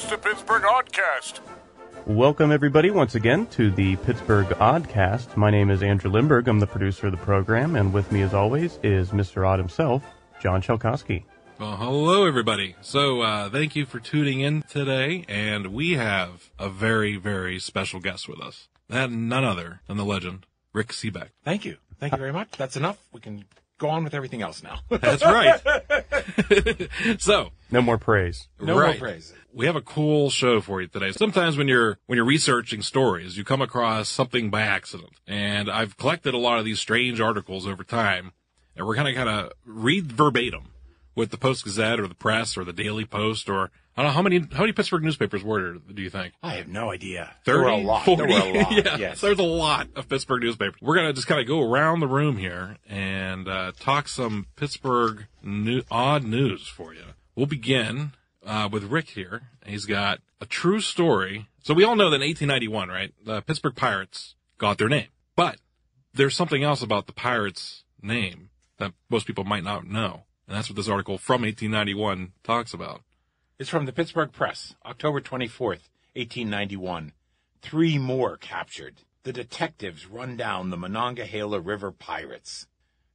It's 0.00 0.08
the 0.08 0.16
Pittsburgh 0.16 0.62
Oddcast. 0.62 1.40
Welcome, 2.06 2.52
everybody, 2.52 2.90
once 2.90 3.16
again 3.16 3.46
to 3.48 3.70
the 3.70 3.96
Pittsburgh 3.96 4.46
Oddcast. 4.46 5.36
My 5.36 5.50
name 5.50 5.70
is 5.70 5.82
Andrew 5.82 6.10
Lindberg. 6.10 6.48
I'm 6.48 6.58
the 6.58 6.66
producer 6.66 7.08
of 7.08 7.12
the 7.12 7.18
program, 7.18 7.76
and 7.76 7.92
with 7.92 8.10
me, 8.10 8.22
as 8.22 8.32
always, 8.32 8.78
is 8.82 9.10
Mr. 9.10 9.46
Odd 9.46 9.58
himself, 9.58 10.02
John 10.40 10.62
Chalkowski. 10.62 11.24
Well, 11.58 11.76
hello, 11.76 12.26
everybody. 12.26 12.76
So, 12.80 13.20
uh, 13.20 13.50
thank 13.50 13.76
you 13.76 13.84
for 13.84 14.00
tuning 14.00 14.40
in 14.40 14.62
today, 14.62 15.26
and 15.28 15.66
we 15.66 15.92
have 15.92 16.48
a 16.58 16.70
very, 16.70 17.16
very 17.16 17.58
special 17.58 18.00
guest 18.00 18.26
with 18.26 18.40
us. 18.40 18.68
That 18.88 19.10
none 19.10 19.44
other 19.44 19.82
than 19.86 19.98
the 19.98 20.06
legend, 20.06 20.46
Rick 20.72 20.94
Sebak. 20.94 21.28
Thank 21.44 21.66
you. 21.66 21.76
Thank 21.98 22.14
you 22.14 22.18
very 22.18 22.32
much. 22.32 22.52
That's 22.52 22.78
enough. 22.78 22.96
We 23.12 23.20
can 23.20 23.44
go 23.80 23.88
on 23.88 24.04
with 24.04 24.14
everything 24.14 24.42
else 24.42 24.62
now. 24.62 24.78
That's 24.88 25.24
right. 25.24 25.60
so, 27.18 27.48
No 27.72 27.82
more 27.82 27.98
praise. 27.98 28.46
no 28.60 28.78
right. 28.78 29.00
more 29.00 29.08
praise. 29.08 29.32
We 29.52 29.66
have 29.66 29.74
a 29.74 29.80
cool 29.80 30.30
show 30.30 30.60
for 30.60 30.80
you 30.80 30.86
today. 30.86 31.10
Sometimes 31.10 31.56
when 31.56 31.66
you're 31.66 31.98
when 32.06 32.16
you're 32.16 32.24
researching 32.24 32.82
stories, 32.82 33.36
you 33.36 33.42
come 33.42 33.60
across 33.60 34.08
something 34.08 34.50
by 34.50 34.60
accident. 34.60 35.10
And 35.26 35.68
I've 35.68 35.96
collected 35.96 36.34
a 36.34 36.38
lot 36.38 36.60
of 36.60 36.64
these 36.64 36.78
strange 36.78 37.20
articles 37.20 37.66
over 37.66 37.82
time, 37.82 38.30
and 38.76 38.86
we're 38.86 38.94
gonna 38.94 39.14
kind 39.14 39.28
of 39.28 39.52
read 39.64 40.12
verbatim 40.12 40.68
what 41.14 41.32
the 41.32 41.36
Post 41.38 41.64
Gazette 41.64 41.98
or 41.98 42.06
the 42.06 42.14
Press 42.14 42.56
or 42.56 42.64
the 42.64 42.72
Daily 42.72 43.04
Post 43.04 43.48
or 43.48 43.72
I 43.96 44.02
don't 44.02 44.10
know 44.10 44.14
how 44.14 44.22
many 44.22 44.38
how 44.52 44.60
many 44.60 44.72
Pittsburgh 44.72 45.02
newspapers 45.02 45.42
were 45.42 45.62
there, 45.62 45.94
do 45.94 46.02
you 46.02 46.10
think? 46.10 46.34
I 46.42 46.54
have 46.54 46.68
no 46.68 46.90
idea. 46.90 47.34
30, 47.44 47.44
there 47.44 47.58
were 47.58 47.70
a 47.70 47.76
lot. 47.76 48.04
40? 48.04 48.22
There 48.22 48.28
were 48.28 48.58
a 48.58 48.62
lot. 48.62 48.72
yeah, 48.86 48.96
yes. 48.96 49.20
there's 49.20 49.38
a 49.38 49.42
lot 49.42 49.88
of 49.96 50.08
Pittsburgh 50.08 50.42
newspapers. 50.42 50.80
We're 50.80 50.94
going 50.94 51.08
to 51.08 51.12
just 51.12 51.26
kind 51.26 51.40
of 51.40 51.46
go 51.46 51.60
around 51.60 52.00
the 52.00 52.08
room 52.08 52.36
here 52.36 52.76
and 52.88 53.48
uh, 53.48 53.72
talk 53.78 54.08
some 54.08 54.46
Pittsburgh 54.56 55.26
new, 55.42 55.82
odd 55.90 56.24
news 56.24 56.66
for 56.66 56.94
you. 56.94 57.04
We'll 57.34 57.46
begin 57.46 58.12
uh, 58.46 58.68
with 58.70 58.84
Rick 58.84 59.10
here. 59.10 59.42
He's 59.66 59.86
got 59.86 60.20
a 60.40 60.46
true 60.46 60.80
story. 60.80 61.48
So 61.62 61.74
we 61.74 61.84
all 61.84 61.96
know 61.96 62.10
that 62.10 62.22
in 62.22 62.28
1891, 62.28 62.88
right, 62.88 63.12
the 63.24 63.42
Pittsburgh 63.42 63.76
Pirates 63.76 64.34
got 64.58 64.78
their 64.78 64.88
name. 64.88 65.08
But 65.36 65.58
there's 66.14 66.36
something 66.36 66.62
else 66.62 66.82
about 66.82 67.06
the 67.06 67.12
Pirates' 67.12 67.84
name 68.02 68.50
that 68.78 68.92
most 69.08 69.26
people 69.26 69.44
might 69.44 69.64
not 69.64 69.86
know. 69.86 70.24
And 70.48 70.56
that's 70.56 70.68
what 70.68 70.76
this 70.76 70.88
article 70.88 71.18
from 71.18 71.42
1891 71.42 72.32
talks 72.42 72.74
about. 72.74 73.02
It's 73.60 73.68
from 73.68 73.84
the 73.84 73.92
Pittsburgh 73.92 74.32
Press, 74.32 74.74
October 74.86 75.20
24th, 75.20 75.90
1891. 76.16 77.12
Three 77.60 77.98
more 77.98 78.38
captured. 78.38 79.02
The 79.24 79.34
detectives 79.34 80.06
run 80.06 80.38
down 80.38 80.70
the 80.70 80.78
Monongahela 80.78 81.60
River 81.60 81.92
pirates. 81.92 82.68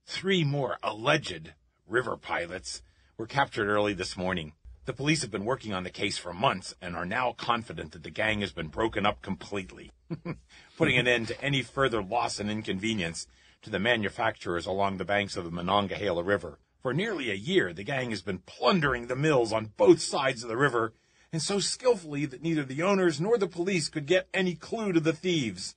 Three 0.05 0.43
more 0.43 0.77
alleged 0.83 1.53
river 1.87 2.15
pilots 2.15 2.83
were 3.17 3.25
captured 3.25 3.69
early 3.69 3.95
this 3.95 4.15
morning. 4.15 4.53
The 4.85 4.93
police 4.93 5.23
have 5.23 5.31
been 5.31 5.45
working 5.45 5.73
on 5.73 5.83
the 5.83 5.89
case 5.89 6.19
for 6.19 6.31
months 6.31 6.75
and 6.79 6.95
are 6.95 7.07
now 7.07 7.31
confident 7.31 7.93
that 7.93 8.03
the 8.03 8.11
gang 8.11 8.41
has 8.41 8.51
been 8.51 8.67
broken 8.67 9.03
up 9.03 9.23
completely, 9.23 9.93
putting 10.77 10.99
an 10.99 11.07
end 11.07 11.29
to 11.29 11.41
any 11.43 11.63
further 11.63 12.03
loss 12.03 12.39
and 12.39 12.51
inconvenience 12.51 13.25
to 13.63 13.71
the 13.71 13.79
manufacturers 13.79 14.67
along 14.67 14.97
the 14.97 15.05
banks 15.05 15.37
of 15.37 15.43
the 15.43 15.49
Monongahela 15.49 16.21
River. 16.21 16.59
For 16.85 16.93
nearly 16.93 17.31
a 17.31 17.33
year, 17.33 17.73
the 17.73 17.83
gang 17.83 18.11
has 18.11 18.21
been 18.21 18.43
plundering 18.45 19.07
the 19.07 19.15
mills 19.15 19.51
on 19.51 19.71
both 19.75 19.99
sides 19.99 20.43
of 20.43 20.49
the 20.49 20.55
river, 20.55 20.93
and 21.33 21.41
so 21.41 21.57
skillfully 21.57 22.27
that 22.27 22.43
neither 22.43 22.63
the 22.63 22.83
owners 22.83 23.19
nor 23.19 23.39
the 23.39 23.47
police 23.47 23.89
could 23.89 24.05
get 24.05 24.27
any 24.35 24.53
clue 24.53 24.93
to 24.93 24.99
the 24.99 25.11
thieves. 25.11 25.73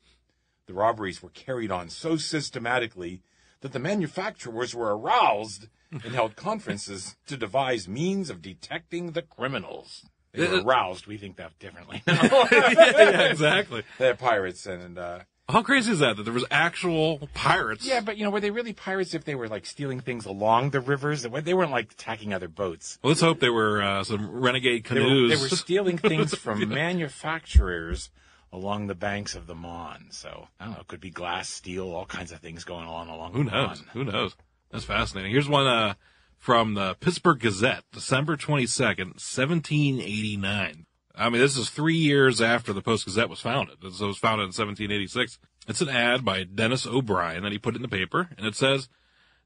The 0.66 0.74
robberies 0.74 1.22
were 1.22 1.30
carried 1.30 1.70
on 1.70 1.88
so 1.88 2.18
systematically 2.18 3.22
that 3.62 3.72
the 3.72 3.78
manufacturers 3.78 4.74
were 4.74 4.94
aroused 4.94 5.68
and 5.90 6.14
held 6.14 6.36
conferences 6.36 7.16
to 7.26 7.38
devise 7.38 7.88
means 7.88 8.28
of 8.28 8.42
detecting 8.42 9.12
the 9.12 9.22
criminals. 9.22 10.04
They 10.34 10.46
were 10.46 10.60
aroused. 10.60 11.06
We 11.06 11.16
think 11.16 11.38
that 11.38 11.58
differently 11.58 12.02
now. 12.06 12.20
yeah, 12.52 13.30
exactly. 13.30 13.82
They're 13.98 14.14
pirates 14.14 14.66
and, 14.66 14.98
uh, 14.98 15.20
How 15.50 15.62
crazy 15.62 15.92
is 15.92 16.00
that? 16.00 16.16
That 16.18 16.24
there 16.24 16.32
was 16.34 16.44
actual 16.50 17.26
pirates. 17.32 17.86
yeah, 17.86 18.00
but 18.00 18.18
you 18.18 18.24
know, 18.24 18.30
were 18.30 18.40
they 18.40 18.50
really 18.50 18.74
pirates 18.74 19.14
if 19.14 19.24
they 19.24 19.34
were 19.34 19.48
like 19.48 19.64
stealing 19.64 20.00
things 20.00 20.26
along 20.26 20.70
the 20.70 20.80
rivers? 20.80 21.22
They 21.22 21.54
weren't 21.54 21.70
like 21.70 21.92
attacking 21.92 22.34
other 22.34 22.48
boats. 22.48 22.98
Well, 23.02 23.08
let's 23.10 23.22
hope 23.22 23.40
they 23.40 23.48
were 23.48 23.80
uh, 23.82 24.04
some 24.04 24.30
renegade 24.30 24.84
They 24.84 24.94
were, 25.00 25.06
canoes. 25.06 25.30
they 25.30 25.42
were 25.42 25.48
stealing 25.48 25.96
things 25.96 26.34
from 26.38 26.68
manufacturers 26.68 28.10
along 28.52 28.88
the 28.88 28.94
banks 28.94 29.34
of 29.34 29.46
the 29.46 29.54
Mon. 29.54 30.08
So 30.10 30.48
I 30.60 30.64
don't 30.66 30.74
know. 30.74 30.80
It 30.80 30.86
could 30.88 31.00
be 31.00 31.10
glass, 31.10 31.48
steel, 31.48 31.90
all 31.92 32.04
kinds 32.06 32.32
of 32.32 32.40
things 32.40 32.64
going 32.64 32.86
on 32.86 33.08
along 33.08 33.32
Who 33.32 33.44
knows? 33.44 33.80
Mon. 33.80 33.88
Who 33.94 34.04
knows? 34.04 34.36
That's 34.70 34.84
fascinating. 34.84 35.32
Here's 35.32 35.48
one 35.48 35.66
uh, 35.66 35.94
from 36.36 36.74
the 36.74 36.94
Pittsburgh 37.00 37.38
Gazette, 37.40 37.84
December 37.92 38.36
22nd, 38.36 39.14
1789. 39.16 40.84
I 41.18 41.28
mean, 41.30 41.40
this 41.40 41.56
is 41.56 41.68
three 41.68 41.96
years 41.96 42.40
after 42.40 42.72
the 42.72 42.80
Post 42.80 43.04
Gazette 43.04 43.28
was 43.28 43.40
founded. 43.40 43.78
It 43.82 44.00
was 44.00 44.18
founded 44.18 44.44
in 44.44 44.54
1786. 44.54 45.40
It's 45.66 45.80
an 45.80 45.88
ad 45.88 46.24
by 46.24 46.44
Dennis 46.44 46.86
O'Brien 46.86 47.42
that 47.42 47.50
he 47.50 47.58
put 47.58 47.74
in 47.74 47.82
the 47.82 47.88
paper, 47.88 48.30
and 48.38 48.46
it 48.46 48.54
says, 48.54 48.88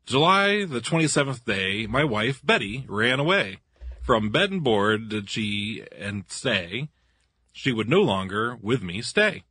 July 0.05 0.67
the 0.67 0.81
27th 0.81 1.45
day, 1.45 1.87
my 1.87 2.05
wife, 2.05 2.45
Betty, 2.45 2.85
ran 2.89 3.19
away. 3.19 3.59
From 4.03 4.31
bed 4.31 4.51
and 4.51 4.63
board 4.63 5.09
did 5.09 5.31
she 5.31 5.85
and 5.97 6.25
stay. 6.29 6.89
She 7.53 7.73
would 7.73 7.89
no 7.89 8.03
longer 8.03 8.57
with 8.61 8.83
me 8.83 9.01
stay. 9.01 9.45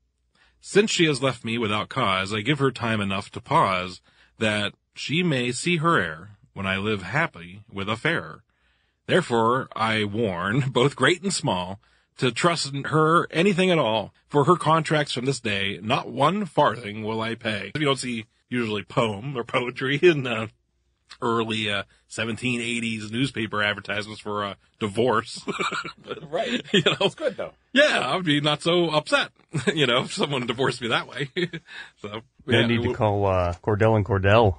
Since 0.60 0.92
she 0.92 1.06
has 1.06 1.24
left 1.24 1.44
me 1.44 1.58
without 1.58 1.90
cause, 1.90 2.34
I 2.34 2.42
give 2.42 2.60
her 2.60 2.72
time 2.72 3.02
enough 3.02 3.32
to 3.32 3.42
pause 3.42 4.02
that 4.38 4.74
she 4.94 5.24
may 5.24 5.52
see 5.52 5.78
her 5.78 6.00
heir 6.00 6.38
when 6.54 6.68
I 6.68 6.78
live 6.78 7.02
happy 7.02 7.64
with 7.72 7.90
a 7.90 7.96
fairer. 7.96 8.44
Therefore, 9.08 9.70
I 9.76 10.04
warn 10.04 10.60
both 10.72 10.96
great 10.96 11.24
and 11.24 11.34
small 11.34 11.80
to 12.22 12.32
trust 12.32 12.74
in 12.74 12.86
her 12.86 13.28
anything 13.32 13.70
at 13.72 13.78
all. 13.78 14.14
For 14.30 14.46
her 14.46 14.56
contracts 14.56 15.14
from 15.14 15.26
this 15.26 15.40
day, 15.40 15.80
not 15.82 16.10
one 16.10 16.46
farthing 16.46 17.04
will 17.04 17.20
I 17.22 17.36
pay. 17.36 17.72
You 17.76 17.86
don't 17.86 18.00
see 18.00 18.26
usually 18.50 18.84
poem 18.84 19.38
or 19.38 19.44
poetry 19.44 20.00
in 20.02 20.26
uh, 20.26 20.48
early 21.22 21.70
uh, 21.70 21.84
1780s 22.10 23.12
newspaper 23.12 23.62
advertisements 23.62 24.22
for 24.22 24.44
a 24.44 24.58
divorce. 24.80 25.44
Right. 26.30 26.62
you 26.74 26.82
know, 26.86 26.96
It's 27.02 27.16
good 27.16 27.36
though. 27.38 27.52
yeah, 27.74 28.00
I 28.00 28.16
would 28.16 28.24
be 28.26 28.40
not 28.40 28.62
so 28.62 28.90
upset, 28.90 29.30
you 29.76 29.86
know, 29.86 30.04
if 30.04 30.14
someone 30.14 30.46
divorced 30.48 30.82
me 30.82 30.88
that 30.90 31.08
way. 31.08 31.30
so, 32.02 32.10
I 32.10 32.22
yeah, 32.52 32.62
need 32.68 32.78
to 32.78 32.94
w- 32.94 32.96
call 32.96 33.26
uh, 33.26 33.54
Cordell 33.64 33.98
and 33.98 34.06
Cordell. 34.06 34.58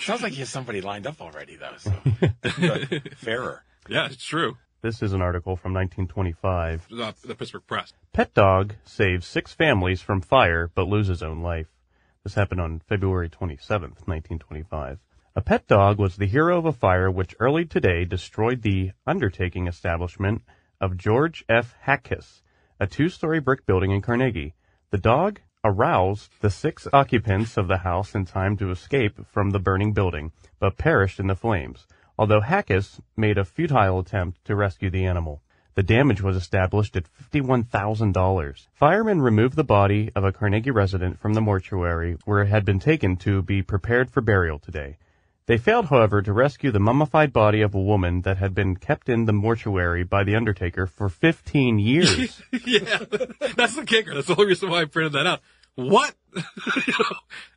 Sounds 0.00 0.22
like 0.22 0.32
he 0.32 0.38
has 0.40 0.48
somebody 0.48 0.80
lined 0.80 1.06
up 1.06 1.20
already 1.20 1.56
though. 1.56 1.74
So 1.76 1.92
fairer. 3.16 3.64
yeah, 3.88 4.06
it's 4.06 4.24
true. 4.24 4.56
This 4.82 5.00
is 5.00 5.12
an 5.12 5.22
article 5.22 5.54
from 5.54 5.72
1925. 5.72 6.88
The, 6.90 7.14
the 7.24 7.34
Pittsburgh 7.36 7.66
Press. 7.66 7.92
Pet 8.12 8.34
dog 8.34 8.74
saves 8.84 9.26
six 9.26 9.52
families 9.54 10.02
from 10.02 10.20
fire 10.20 10.70
but 10.74 10.88
loses 10.88 11.22
own 11.22 11.40
life. 11.40 11.68
This 12.24 12.34
happened 12.34 12.60
on 12.60 12.80
February 12.80 13.28
27th, 13.28 14.06
1925. 14.06 14.98
A 15.34 15.40
pet 15.40 15.66
dog 15.68 15.98
was 15.98 16.16
the 16.16 16.26
hero 16.26 16.58
of 16.58 16.66
a 16.66 16.72
fire 16.72 17.10
which 17.10 17.36
early 17.38 17.64
today 17.64 18.04
destroyed 18.04 18.62
the 18.62 18.90
undertaking 19.06 19.68
establishment 19.68 20.42
of 20.80 20.96
George 20.96 21.44
F. 21.48 21.74
Hackis, 21.86 22.42
a 22.80 22.86
two-story 22.88 23.38
brick 23.38 23.64
building 23.64 23.92
in 23.92 24.02
Carnegie. 24.02 24.54
The 24.90 24.98
dog 24.98 25.40
aroused 25.64 26.32
the 26.40 26.50
six 26.50 26.88
occupants 26.92 27.56
of 27.56 27.68
the 27.68 27.78
house 27.78 28.16
in 28.16 28.24
time 28.24 28.56
to 28.56 28.72
escape 28.72 29.24
from 29.26 29.50
the 29.50 29.60
burning 29.60 29.92
building, 29.92 30.32
but 30.58 30.76
perished 30.76 31.20
in 31.20 31.28
the 31.28 31.36
flames, 31.36 31.86
although 32.18 32.40
Hackis 32.40 33.00
made 33.16 33.38
a 33.38 33.44
futile 33.44 33.98
attempt 33.98 34.44
to 34.44 34.56
rescue 34.56 34.90
the 34.90 35.04
animal. 35.04 35.42
The 35.74 35.82
damage 35.82 36.20
was 36.20 36.36
established 36.36 36.96
at 36.96 37.06
$51,000. 37.32 38.66
Firemen 38.74 39.22
removed 39.22 39.56
the 39.56 39.64
body 39.64 40.10
of 40.14 40.22
a 40.22 40.32
Carnegie 40.32 40.70
resident 40.70 41.18
from 41.18 41.32
the 41.34 41.40
mortuary 41.40 42.18
where 42.24 42.42
it 42.42 42.48
had 42.48 42.64
been 42.64 42.78
taken 42.78 43.16
to 43.18 43.40
be 43.40 43.62
prepared 43.62 44.10
for 44.10 44.20
burial 44.20 44.58
today. 44.58 44.98
They 45.46 45.58
failed, 45.58 45.86
however, 45.86 46.22
to 46.22 46.32
rescue 46.32 46.70
the 46.70 46.78
mummified 46.78 47.32
body 47.32 47.62
of 47.62 47.74
a 47.74 47.80
woman 47.80 48.20
that 48.22 48.36
had 48.36 48.54
been 48.54 48.76
kept 48.76 49.08
in 49.08 49.24
the 49.24 49.32
mortuary 49.32 50.04
by 50.04 50.24
the 50.24 50.36
undertaker 50.36 50.86
for 50.86 51.08
15 51.08 51.78
years. 51.78 52.40
yeah, 52.66 52.98
that's 53.56 53.74
the 53.74 53.84
kicker. 53.86 54.14
That's 54.14 54.28
the 54.28 54.34
only 54.34 54.46
reason 54.46 54.70
why 54.70 54.82
I 54.82 54.84
printed 54.84 55.14
that 55.14 55.26
out. 55.26 55.40
What? 55.74 56.14
you 56.36 56.94
know, 56.98 57.16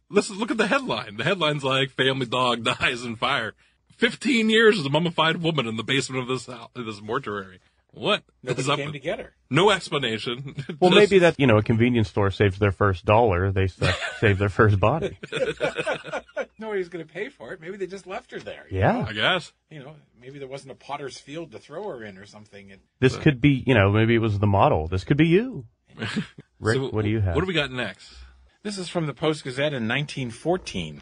listen, 0.10 0.38
look 0.38 0.52
at 0.52 0.58
the 0.58 0.68
headline. 0.68 1.18
The 1.18 1.24
headline's 1.24 1.64
like 1.64 1.92
"Family 1.92 2.26
Dog 2.26 2.64
Dies 2.80 3.04
in 3.04 3.18
Fire." 3.18 3.54
Fifteen 3.98 4.50
years 4.50 4.78
as 4.80 4.86
a 4.86 4.90
mummified 4.90 5.38
woman 5.38 5.68
in 5.68 5.78
the 5.78 5.84
basement 5.84 6.22
of 6.24 6.28
this 6.28 6.46
house, 6.48 6.70
this 6.76 7.02
mortuary. 7.02 7.60
What? 7.92 8.24
Nobody 8.44 8.62
is 8.62 8.68
up 8.70 8.78
came 8.78 8.88
with- 8.88 8.94
to 8.96 9.00
get 9.00 9.20
her. 9.20 9.34
No 9.50 9.70
explanation. 9.70 10.54
well, 10.82 10.92
Just- 10.92 11.00
maybe 11.00 11.20
that, 11.20 11.40
you 11.40 11.48
know, 11.48 11.58
a 11.58 11.64
convenience 11.64 12.10
store 12.10 12.30
saves 12.30 12.60
their 12.60 12.74
first 12.74 13.06
dollar, 13.06 13.52
they 13.54 13.68
sa- 13.68 13.86
uh, 13.86 13.94
save 14.20 14.38
their 14.38 14.50
first 14.50 14.80
body. 14.82 15.18
Nobody's 16.60 16.90
going 16.90 17.06
to 17.06 17.12
pay 17.14 17.30
for 17.30 17.54
it. 17.54 17.62
Maybe 17.62 17.78
they 17.78 17.88
just 17.88 18.06
left 18.08 18.32
her 18.32 18.40
there. 18.40 18.66
you 18.70 18.80
Yeah. 18.80 18.92
know? 18.94 19.06
I 19.08 19.14
guess. 19.14 19.54
You 19.70 19.80
know, 19.80 19.96
maybe 20.20 20.40
there 20.40 20.48
wasn't 20.48 20.72
a 20.72 20.76
potter's 20.76 21.18
field 21.18 21.52
to 21.54 21.60
throw 21.60 21.84
her 21.90 22.04
in 22.04 22.18
or 22.18 22.26
something. 22.26 22.72
And 22.72 22.82
This 23.00 23.16
could 23.18 23.40
be, 23.40 23.64
you 23.66 23.74
know, 23.74 23.92
maybe 23.92 24.16
it 24.16 24.20
was 24.20 24.40
the 24.40 24.48
model. 24.48 24.88
This 24.88 25.04
could 25.06 25.18
be 25.18 25.28
you. 25.28 25.66
Rick, 26.60 26.76
So, 26.78 26.90
what 26.90 27.04
do 27.04 27.10
you 27.10 27.22
have? 27.22 27.36
What 27.36 27.42
do 27.42 27.48
we 27.48 27.54
got 27.54 27.72
next? 27.72 28.14
this 28.64 28.78
is 28.78 28.90
from 28.90 29.06
the 29.06 29.14
Post 29.14 29.44
Gazette 29.44 29.74
in 29.74 29.88
1914. 29.88 31.02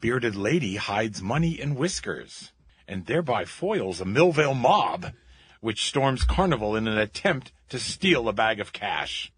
Bearded 0.00 0.36
lady 0.36 0.76
hides 0.76 1.20
money 1.20 1.60
in 1.60 1.74
whiskers 1.74 2.52
and 2.86 3.06
thereby 3.06 3.44
foils 3.44 4.00
a 4.00 4.04
Millvale 4.04 4.54
mob 4.54 5.12
which 5.60 5.88
storms 5.88 6.22
Carnival 6.22 6.76
in 6.76 6.86
an 6.86 6.98
attempt 6.98 7.52
to 7.68 7.80
steal 7.80 8.28
a 8.28 8.32
bag 8.32 8.60
of 8.60 8.72
cash. 8.72 9.32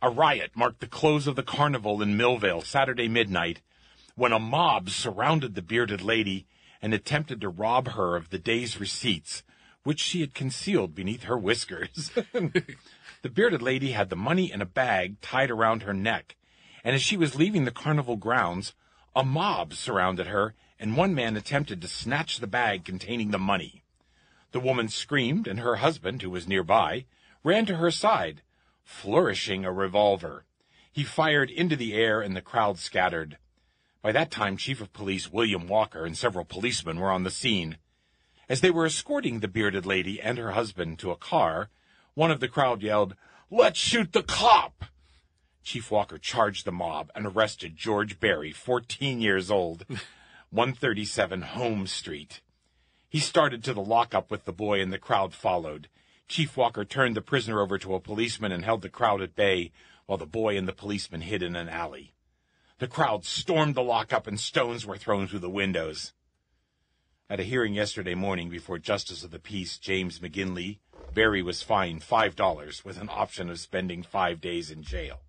A 0.00 0.10
riot 0.10 0.50
marked 0.56 0.80
the 0.80 0.88
close 0.88 1.28
of 1.28 1.36
the 1.36 1.44
carnival 1.44 2.02
in 2.02 2.16
Millvale 2.16 2.64
Saturday 2.64 3.06
midnight 3.06 3.60
when 4.16 4.32
a 4.32 4.40
mob 4.40 4.90
surrounded 4.90 5.54
the 5.54 5.62
bearded 5.62 6.02
lady 6.02 6.44
and 6.82 6.92
attempted 6.92 7.40
to 7.40 7.48
rob 7.48 7.90
her 7.90 8.16
of 8.16 8.30
the 8.30 8.38
day's 8.38 8.80
receipts, 8.80 9.44
which 9.84 10.00
she 10.00 10.20
had 10.20 10.34
concealed 10.34 10.92
beneath 10.92 11.22
her 11.22 11.38
whiskers. 11.38 12.10
the 12.32 13.28
bearded 13.32 13.62
lady 13.62 13.92
had 13.92 14.10
the 14.10 14.16
money 14.16 14.50
in 14.50 14.60
a 14.60 14.66
bag 14.66 15.20
tied 15.20 15.52
around 15.52 15.84
her 15.84 15.94
neck, 15.94 16.34
and 16.82 16.96
as 16.96 17.02
she 17.02 17.16
was 17.16 17.36
leaving 17.36 17.64
the 17.64 17.70
carnival 17.70 18.16
grounds, 18.16 18.74
a 19.14 19.24
mob 19.24 19.74
surrounded 19.74 20.26
her, 20.28 20.54
and 20.78 20.96
one 20.96 21.14
man 21.14 21.36
attempted 21.36 21.80
to 21.80 21.88
snatch 21.88 22.38
the 22.38 22.46
bag 22.46 22.84
containing 22.84 23.30
the 23.30 23.38
money. 23.38 23.82
The 24.52 24.60
woman 24.60 24.88
screamed, 24.88 25.46
and 25.46 25.60
her 25.60 25.76
husband, 25.76 26.22
who 26.22 26.30
was 26.30 26.48
nearby, 26.48 27.06
ran 27.44 27.66
to 27.66 27.76
her 27.76 27.90
side, 27.90 28.42
flourishing 28.84 29.64
a 29.64 29.72
revolver. 29.72 30.44
He 30.90 31.04
fired 31.04 31.50
into 31.50 31.76
the 31.76 31.94
air, 31.94 32.20
and 32.20 32.34
the 32.34 32.42
crowd 32.42 32.78
scattered. 32.78 33.38
By 34.02 34.12
that 34.12 34.30
time, 34.30 34.56
Chief 34.56 34.80
of 34.80 34.92
Police 34.92 35.30
William 35.30 35.68
Walker 35.68 36.04
and 36.04 36.16
several 36.16 36.44
policemen 36.44 36.98
were 36.98 37.10
on 37.10 37.22
the 37.22 37.30
scene. 37.30 37.78
As 38.48 38.60
they 38.60 38.70
were 38.70 38.86
escorting 38.86 39.40
the 39.40 39.48
bearded 39.48 39.86
lady 39.86 40.20
and 40.20 40.36
her 40.38 40.52
husband 40.52 40.98
to 40.98 41.10
a 41.10 41.16
car, 41.16 41.70
one 42.14 42.30
of 42.30 42.40
the 42.40 42.48
crowd 42.48 42.82
yelled, 42.82 43.14
Let's 43.50 43.78
shoot 43.78 44.12
the 44.12 44.22
cop! 44.22 44.81
Chief 45.62 45.90
Walker 45.90 46.18
charged 46.18 46.64
the 46.64 46.72
mob 46.72 47.10
and 47.14 47.26
arrested 47.26 47.76
George 47.76 48.18
Barry, 48.18 48.52
14 48.52 49.20
years 49.20 49.50
old, 49.50 49.86
137 50.50 51.42
Holmes 51.42 51.92
Street. 51.92 52.40
He 53.08 53.20
started 53.20 53.62
to 53.64 53.74
the 53.74 53.80
lockup 53.80 54.30
with 54.30 54.44
the 54.44 54.52
boy 54.52 54.80
and 54.80 54.92
the 54.92 54.98
crowd 54.98 55.34
followed. 55.34 55.88
Chief 56.28 56.56
Walker 56.56 56.84
turned 56.84 57.14
the 57.14 57.20
prisoner 57.20 57.60
over 57.60 57.78
to 57.78 57.94
a 57.94 58.00
policeman 58.00 58.52
and 58.52 58.64
held 58.64 58.82
the 58.82 58.88
crowd 58.88 59.20
at 59.20 59.36
bay 59.36 59.70
while 60.06 60.18
the 60.18 60.26
boy 60.26 60.56
and 60.56 60.66
the 60.66 60.72
policeman 60.72 61.20
hid 61.20 61.42
in 61.42 61.54
an 61.54 61.68
alley. 61.68 62.14
The 62.78 62.88
crowd 62.88 63.24
stormed 63.24 63.74
the 63.74 63.82
lockup 63.82 64.26
and 64.26 64.40
stones 64.40 64.84
were 64.84 64.96
thrown 64.96 65.28
through 65.28 65.40
the 65.40 65.50
windows. 65.50 66.12
At 67.30 67.40
a 67.40 67.44
hearing 67.44 67.74
yesterday 67.74 68.14
morning 68.14 68.50
before 68.50 68.78
Justice 68.78 69.22
of 69.22 69.30
the 69.30 69.38
Peace 69.38 69.78
James 69.78 70.18
McGinley, 70.18 70.78
Barry 71.14 71.42
was 71.42 71.62
fined 71.62 72.02
$5 72.02 72.84
with 72.84 73.00
an 73.00 73.08
option 73.10 73.48
of 73.48 73.60
spending 73.60 74.02
five 74.02 74.40
days 74.40 74.70
in 74.70 74.82
jail. 74.82 75.20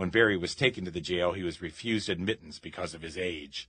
When 0.00 0.08
Barry 0.08 0.38
was 0.38 0.54
taken 0.54 0.86
to 0.86 0.90
the 0.90 1.02
jail, 1.02 1.32
he 1.32 1.42
was 1.42 1.60
refused 1.60 2.08
admittance 2.08 2.58
because 2.58 2.94
of 2.94 3.02
his 3.02 3.18
age. 3.18 3.68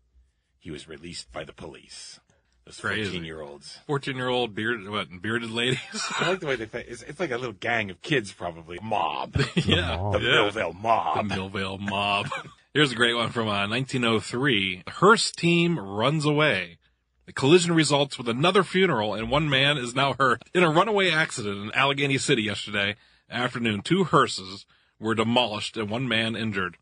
He 0.59 0.71
was 0.71 0.87
released 0.87 1.29
by 1.33 1.43
the 1.43 1.51
police. 1.51 2.21
Those 2.63 2.79
Crazy. 2.79 3.03
14 3.03 3.25
year 3.25 3.41
olds. 3.41 3.79
14 3.85 4.15
year 4.15 4.29
old 4.29 4.55
bearded, 4.55 4.89
what, 4.89 5.21
bearded 5.21 5.51
ladies. 5.51 5.81
I 6.19 6.29
like 6.29 6.39
the 6.39 6.47
way 6.47 6.55
they 6.55 6.67
think. 6.67 6.87
It's, 6.87 7.01
it's 7.01 7.19
like 7.19 7.31
a 7.31 7.37
little 7.37 7.51
gang 7.51 7.91
of 7.91 8.01
kids, 8.01 8.31
probably. 8.31 8.79
Mob. 8.81 9.35
yeah. 9.55 9.97
mob. 9.97 10.13
The 10.13 10.19
yeah. 10.21 10.35
Millvale 10.35 10.73
mob. 10.73 11.27
The 11.27 11.35
Millvale 11.35 11.79
mob. 11.81 12.29
Here's 12.73 12.93
a 12.93 12.95
great 12.95 13.15
one 13.15 13.31
from 13.31 13.49
uh, 13.49 13.67
1903. 13.67 14.83
Hearst 14.87 15.35
team 15.35 15.77
runs 15.77 16.23
away. 16.23 16.77
The 17.25 17.33
collision 17.33 17.75
results 17.75 18.17
with 18.17 18.29
another 18.29 18.63
funeral, 18.63 19.15
and 19.15 19.29
one 19.29 19.49
man 19.49 19.77
is 19.77 19.93
now 19.95 20.15
hurt. 20.17 20.43
In 20.53 20.63
a 20.63 20.71
runaway 20.71 21.11
accident 21.11 21.57
in 21.57 21.71
Allegheny 21.73 22.17
City 22.17 22.43
yesterday 22.43 22.95
afternoon, 23.29 23.81
two 23.81 24.05
hearses 24.05 24.65
were 25.01 25.15
demolished 25.15 25.75
and 25.75 25.89
one 25.89 26.07
man 26.07 26.35
injured. 26.35 26.77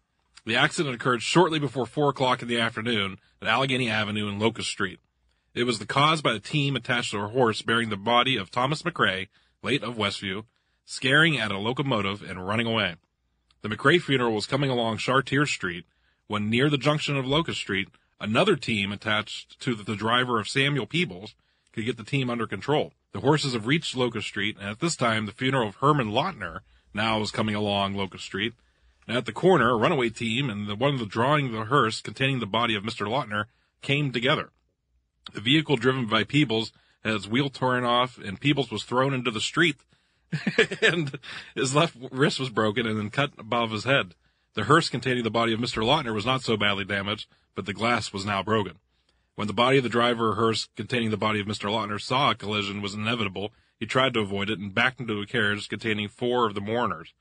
The 0.45 0.55
accident 0.55 0.95
occurred 0.95 1.21
shortly 1.21 1.57
before 1.57 1.85
4 1.85 2.09
o'clock 2.09 2.41
in 2.41 2.47
the 2.47 2.59
afternoon 2.59 3.17
at 3.41 3.47
Allegheny 3.47 3.89
Avenue 3.89 4.27
and 4.27 4.39
Locust 4.39 4.69
Street. 4.69 4.99
It 5.55 5.63
was 5.63 5.79
the 5.79 5.85
cause 5.85 6.21
by 6.21 6.33
a 6.33 6.39
team 6.39 6.75
attached 6.75 7.11
to 7.11 7.19
a 7.19 7.27
horse 7.27 7.61
bearing 7.61 7.89
the 7.89 7.97
body 7.97 8.37
of 8.37 8.51
Thomas 8.51 8.83
McRae, 8.83 9.29
late 9.63 9.83
of 9.83 9.95
Westview, 9.95 10.45
scaring 10.85 11.39
at 11.39 11.51
a 11.51 11.57
locomotive 11.57 12.21
and 12.21 12.45
running 12.45 12.67
away. 12.67 12.95
The 13.61 13.69
McRae 13.69 14.01
funeral 14.01 14.33
was 14.33 14.45
coming 14.45 14.69
along 14.69 14.97
Chartier 14.97 15.45
Street 15.45 15.85
when 16.27 16.49
near 16.49 16.69
the 16.69 16.77
junction 16.77 17.17
of 17.17 17.25
Locust 17.25 17.59
Street, 17.59 17.89
another 18.21 18.55
team 18.55 18.91
attached 18.91 19.59
to 19.61 19.75
the 19.75 19.95
driver 19.95 20.39
of 20.39 20.47
Samuel 20.47 20.85
Peebles 20.85 21.33
could 21.73 21.85
get 21.85 21.97
the 21.97 22.03
team 22.03 22.29
under 22.29 22.45
control. 22.45 22.93
The 23.13 23.21
horses 23.21 23.53
have 23.53 23.65
reached 23.65 23.95
Locust 23.95 24.27
Street, 24.27 24.57
and 24.59 24.69
at 24.69 24.79
this 24.79 24.95
time, 24.95 25.25
the 25.25 25.31
funeral 25.31 25.69
of 25.69 25.75
Herman 25.77 26.11
Lautner 26.11 26.59
now 26.93 27.19
was 27.19 27.31
coming 27.31 27.55
along 27.55 27.93
Locust 27.93 28.25
Street. 28.25 28.53
And 29.07 29.17
at 29.17 29.25
the 29.25 29.31
corner, 29.31 29.71
a 29.71 29.77
runaway 29.77 30.09
team 30.09 30.49
and 30.49 30.67
the 30.67 30.75
one 30.75 30.97
the 30.97 31.05
drawing 31.05 31.51
the 31.51 31.65
hearse 31.65 32.01
containing 32.01 32.39
the 32.39 32.45
body 32.45 32.75
of 32.75 32.83
Mr. 32.83 33.07
Lautner 33.07 33.45
came 33.81 34.11
together. 34.11 34.51
The 35.33 35.41
vehicle 35.41 35.77
driven 35.77 36.07
by 36.07 36.23
Peebles 36.23 36.71
had 37.03 37.13
its 37.13 37.27
wheel 37.27 37.49
torn 37.49 37.85
off, 37.85 38.17
and 38.17 38.39
Peebles 38.39 38.71
was 38.71 38.83
thrown 38.83 39.13
into 39.13 39.31
the 39.31 39.41
street 39.41 39.77
and 40.81 41.19
his 41.55 41.75
left 41.75 41.95
wrist 42.11 42.39
was 42.39 42.49
broken 42.49 42.85
and 42.85 42.97
then 42.97 43.09
cut 43.09 43.31
above 43.37 43.71
his 43.71 43.83
head. 43.83 44.15
The 44.53 44.63
hearse 44.63 44.89
containing 44.89 45.23
the 45.23 45.31
body 45.31 45.53
of 45.53 45.59
Mr. 45.59 45.83
Lautner 45.83 46.13
was 46.13 46.25
not 46.25 46.41
so 46.41 46.57
badly 46.57 46.85
damaged, 46.85 47.27
but 47.55 47.65
the 47.65 47.73
glass 47.73 48.11
was 48.13 48.25
now 48.25 48.43
broken. 48.43 48.77
When 49.35 49.47
the 49.47 49.53
body 49.53 49.77
of 49.77 49.83
the 49.83 49.89
driver 49.89 50.35
hearse 50.35 50.67
containing 50.75 51.11
the 51.11 51.17
body 51.17 51.39
of 51.39 51.47
Mr. 51.47 51.69
Lautner 51.69 51.99
saw 51.99 52.31
a 52.31 52.35
collision 52.35 52.81
was 52.81 52.93
inevitable, 52.93 53.51
he 53.79 53.85
tried 53.85 54.13
to 54.15 54.19
avoid 54.19 54.49
it 54.49 54.59
and 54.59 54.73
backed 54.73 54.99
into 54.99 55.21
a 55.21 55.25
carriage 55.25 55.69
containing 55.69 56.09
four 56.09 56.45
of 56.45 56.55
the 56.55 56.61
mourners. 56.61 57.13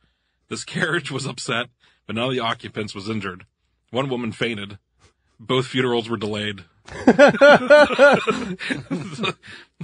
This 0.48 0.64
carriage 0.76 1.10
was 1.10 1.26
upset, 1.26 1.68
but 2.06 2.16
none 2.16 2.26
of 2.28 2.32
the 2.32 2.40
occupants 2.40 2.94
was 2.94 3.08
injured. 3.08 3.46
One 3.90 4.08
woman 4.08 4.32
fainted. 4.32 4.78
Both 5.40 5.68
funerals 5.68 6.08
were 6.08 6.16
delayed. 6.16 6.64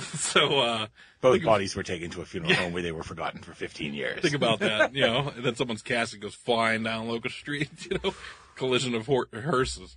so, 0.00 0.58
uh, 0.60 0.86
Both 1.20 1.44
bodies 1.44 1.76
were 1.76 1.82
taken 1.82 2.10
to 2.10 2.22
a 2.22 2.24
funeral 2.24 2.54
home 2.54 2.72
where 2.72 2.82
they 2.82 2.92
were 2.92 3.02
forgotten 3.02 3.40
for 3.40 3.52
15 3.54 3.94
years. 3.94 4.20
Think 4.20 4.34
about 4.34 4.58
that, 4.60 4.94
you 4.96 5.02
know, 5.02 5.32
and 5.34 5.44
then 5.44 5.54
someone's 5.54 5.82
casket 5.82 6.20
goes 6.20 6.34
flying 6.34 6.82
down 6.82 7.08
Locust 7.08 7.36
Street, 7.36 7.68
you 7.90 7.98
know, 8.02 8.14
collision 8.56 8.94
of 8.94 9.06
hor- 9.06 9.28
hearses. 9.32 9.96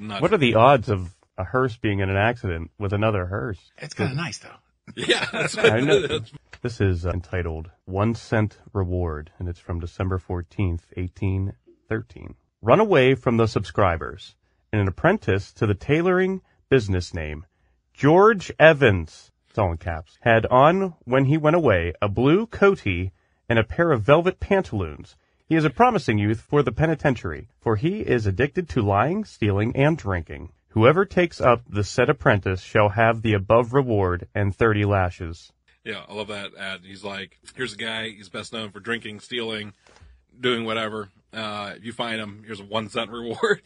Nuts. 0.00 0.22
What 0.22 0.32
are 0.32 0.38
the 0.38 0.54
odds 0.54 0.88
of 0.88 1.10
a 1.36 1.44
hearse 1.44 1.76
being 1.76 1.98
in 2.00 2.08
an 2.08 2.16
accident 2.16 2.70
with 2.78 2.92
another 2.92 3.26
hearse? 3.26 3.58
it's 3.78 3.94
kind 3.94 4.10
of 4.10 4.16
nice, 4.16 4.38
though. 4.38 4.56
yeah, 4.94 5.26
that's 5.32 5.58
I 5.58 5.80
know. 5.80 6.20
This 6.62 6.80
is 6.80 7.04
uh, 7.04 7.10
entitled 7.10 7.70
One 7.84 8.14
Cent 8.14 8.58
Reward, 8.72 9.32
and 9.38 9.48
it's 9.48 9.58
from 9.58 9.80
December 9.80 10.18
14th, 10.18 10.82
1813. 10.94 12.34
Run 12.62 12.80
away 12.80 13.14
from 13.14 13.36
the 13.36 13.46
subscribers. 13.46 14.36
And 14.72 14.80
an 14.80 14.88
apprentice 14.88 15.52
to 15.54 15.66
the 15.66 15.74
tailoring 15.74 16.42
business 16.68 17.14
name, 17.14 17.46
George 17.94 18.52
Evans, 18.58 19.32
it's 19.48 19.58
all 19.58 19.72
in 19.72 19.78
caps, 19.78 20.18
had 20.20 20.46
on 20.46 20.94
when 21.04 21.24
he 21.24 21.36
went 21.36 21.56
away 21.56 21.92
a 22.02 22.08
blue 22.08 22.46
coatee 22.46 23.12
and 23.48 23.58
a 23.58 23.64
pair 23.64 23.90
of 23.90 24.02
velvet 24.02 24.38
pantaloons. 24.40 25.16
He 25.48 25.54
is 25.54 25.64
a 25.64 25.70
promising 25.70 26.18
youth 26.18 26.40
for 26.40 26.62
the 26.62 26.72
penitentiary, 26.72 27.48
for 27.60 27.76
he 27.76 28.00
is 28.00 28.26
addicted 28.26 28.68
to 28.70 28.82
lying, 28.82 29.24
stealing, 29.24 29.74
and 29.76 29.96
drinking. 29.96 30.52
Whoever 30.76 31.06
takes 31.06 31.40
up 31.40 31.62
the 31.66 31.82
said 31.82 32.10
apprentice 32.10 32.60
shall 32.60 32.90
have 32.90 33.22
the 33.22 33.32
above 33.32 33.72
reward 33.72 34.28
and 34.34 34.54
thirty 34.54 34.84
lashes. 34.84 35.50
Yeah, 35.84 36.04
I 36.06 36.12
love 36.12 36.28
that 36.28 36.50
ad. 36.54 36.80
He's 36.84 37.02
like, 37.02 37.38
here's 37.54 37.72
a 37.72 37.78
guy, 37.78 38.10
he's 38.10 38.28
best 38.28 38.52
known 38.52 38.72
for 38.72 38.80
drinking, 38.80 39.20
stealing, 39.20 39.72
doing 40.38 40.66
whatever. 40.66 41.08
Uh, 41.32 41.72
if 41.78 41.84
you 41.86 41.94
find 41.94 42.20
him, 42.20 42.42
here's 42.44 42.60
a 42.60 42.64
one 42.64 42.90
cent 42.90 43.10
reward. 43.10 43.62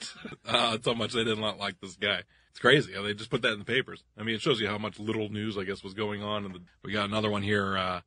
uh, 0.47 0.79
how 0.85 0.95
much 0.95 1.13
they 1.13 1.25
did 1.25 1.37
not 1.37 1.59
like 1.59 1.81
this 1.81 1.97
guy. 1.97 2.23
It's 2.51 2.61
crazy 2.61 2.93
they 2.93 3.15
just 3.15 3.31
put 3.31 3.43
that 3.43 3.55
in 3.55 3.59
the 3.59 3.65
papers. 3.65 4.05
I 4.17 4.23
mean, 4.23 4.37
it 4.37 4.41
shows 4.41 4.61
you 4.61 4.69
how 4.69 4.79
much 4.79 5.01
little 5.01 5.31
news, 5.31 5.59
I 5.59 5.65
guess, 5.65 5.83
was 5.83 5.95
going 5.95 6.23
on. 6.23 6.45
And 6.45 6.61
we 6.85 6.93
got 6.93 7.09
another 7.09 7.29
one 7.29 7.43
here. 7.43 7.77
Uh, 7.77 8.01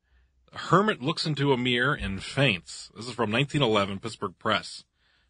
hermit 0.54 1.02
looks 1.02 1.26
into 1.26 1.52
a 1.52 1.58
mirror 1.58 1.94
and 1.94 2.24
faints. 2.24 2.90
This 2.96 3.08
is 3.08 3.14
from 3.14 3.34
1911 3.34 4.00
Pittsburgh 4.00 4.36
Press. 4.40 4.86